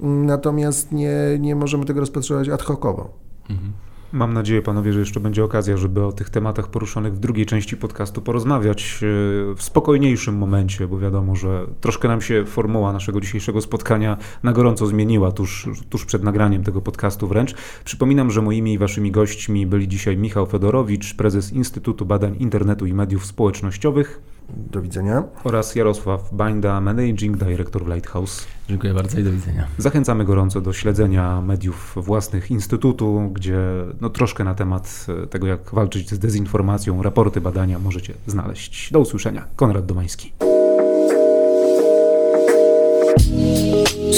[0.00, 3.08] natomiast nie, nie możemy tego rozpatrywać ad hocowo.
[3.50, 3.72] Mhm.
[4.12, 7.76] Mam nadzieję, panowie, że jeszcze będzie okazja, żeby o tych tematach poruszonych w drugiej części
[7.76, 9.06] podcastu porozmawiać e,
[9.54, 14.86] w spokojniejszym momencie, bo wiadomo, że troszkę nam się formuła naszego dzisiejszego spotkania na gorąco
[14.86, 17.54] zmieniła tuż, tuż przed nagraniem tego podcastu wręcz.
[17.84, 22.94] Przypominam, że moimi i waszymi gośćmi byli dzisiaj Michał Fedorowicz, prezes Instytutu Badań Internetu i
[22.94, 24.35] Mediów Społecznościowych.
[24.48, 25.22] Do widzenia.
[25.44, 28.46] Oraz Jarosław Bańda, Managing Director w Lighthouse.
[28.68, 29.66] Dziękuję bardzo i do widzenia.
[29.78, 33.58] Zachęcamy gorąco do śledzenia mediów własnych Instytutu, gdzie
[34.00, 38.92] no, troszkę na temat e, tego, jak walczyć z dezinformacją, raporty, badania możecie znaleźć.
[38.92, 39.44] Do usłyszenia.
[39.56, 40.32] Konrad Domański.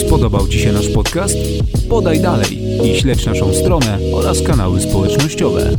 [0.07, 1.37] Spodobał Ci się nasz podcast?
[1.89, 5.71] Podaj dalej i śledź naszą stronę oraz kanały społecznościowe.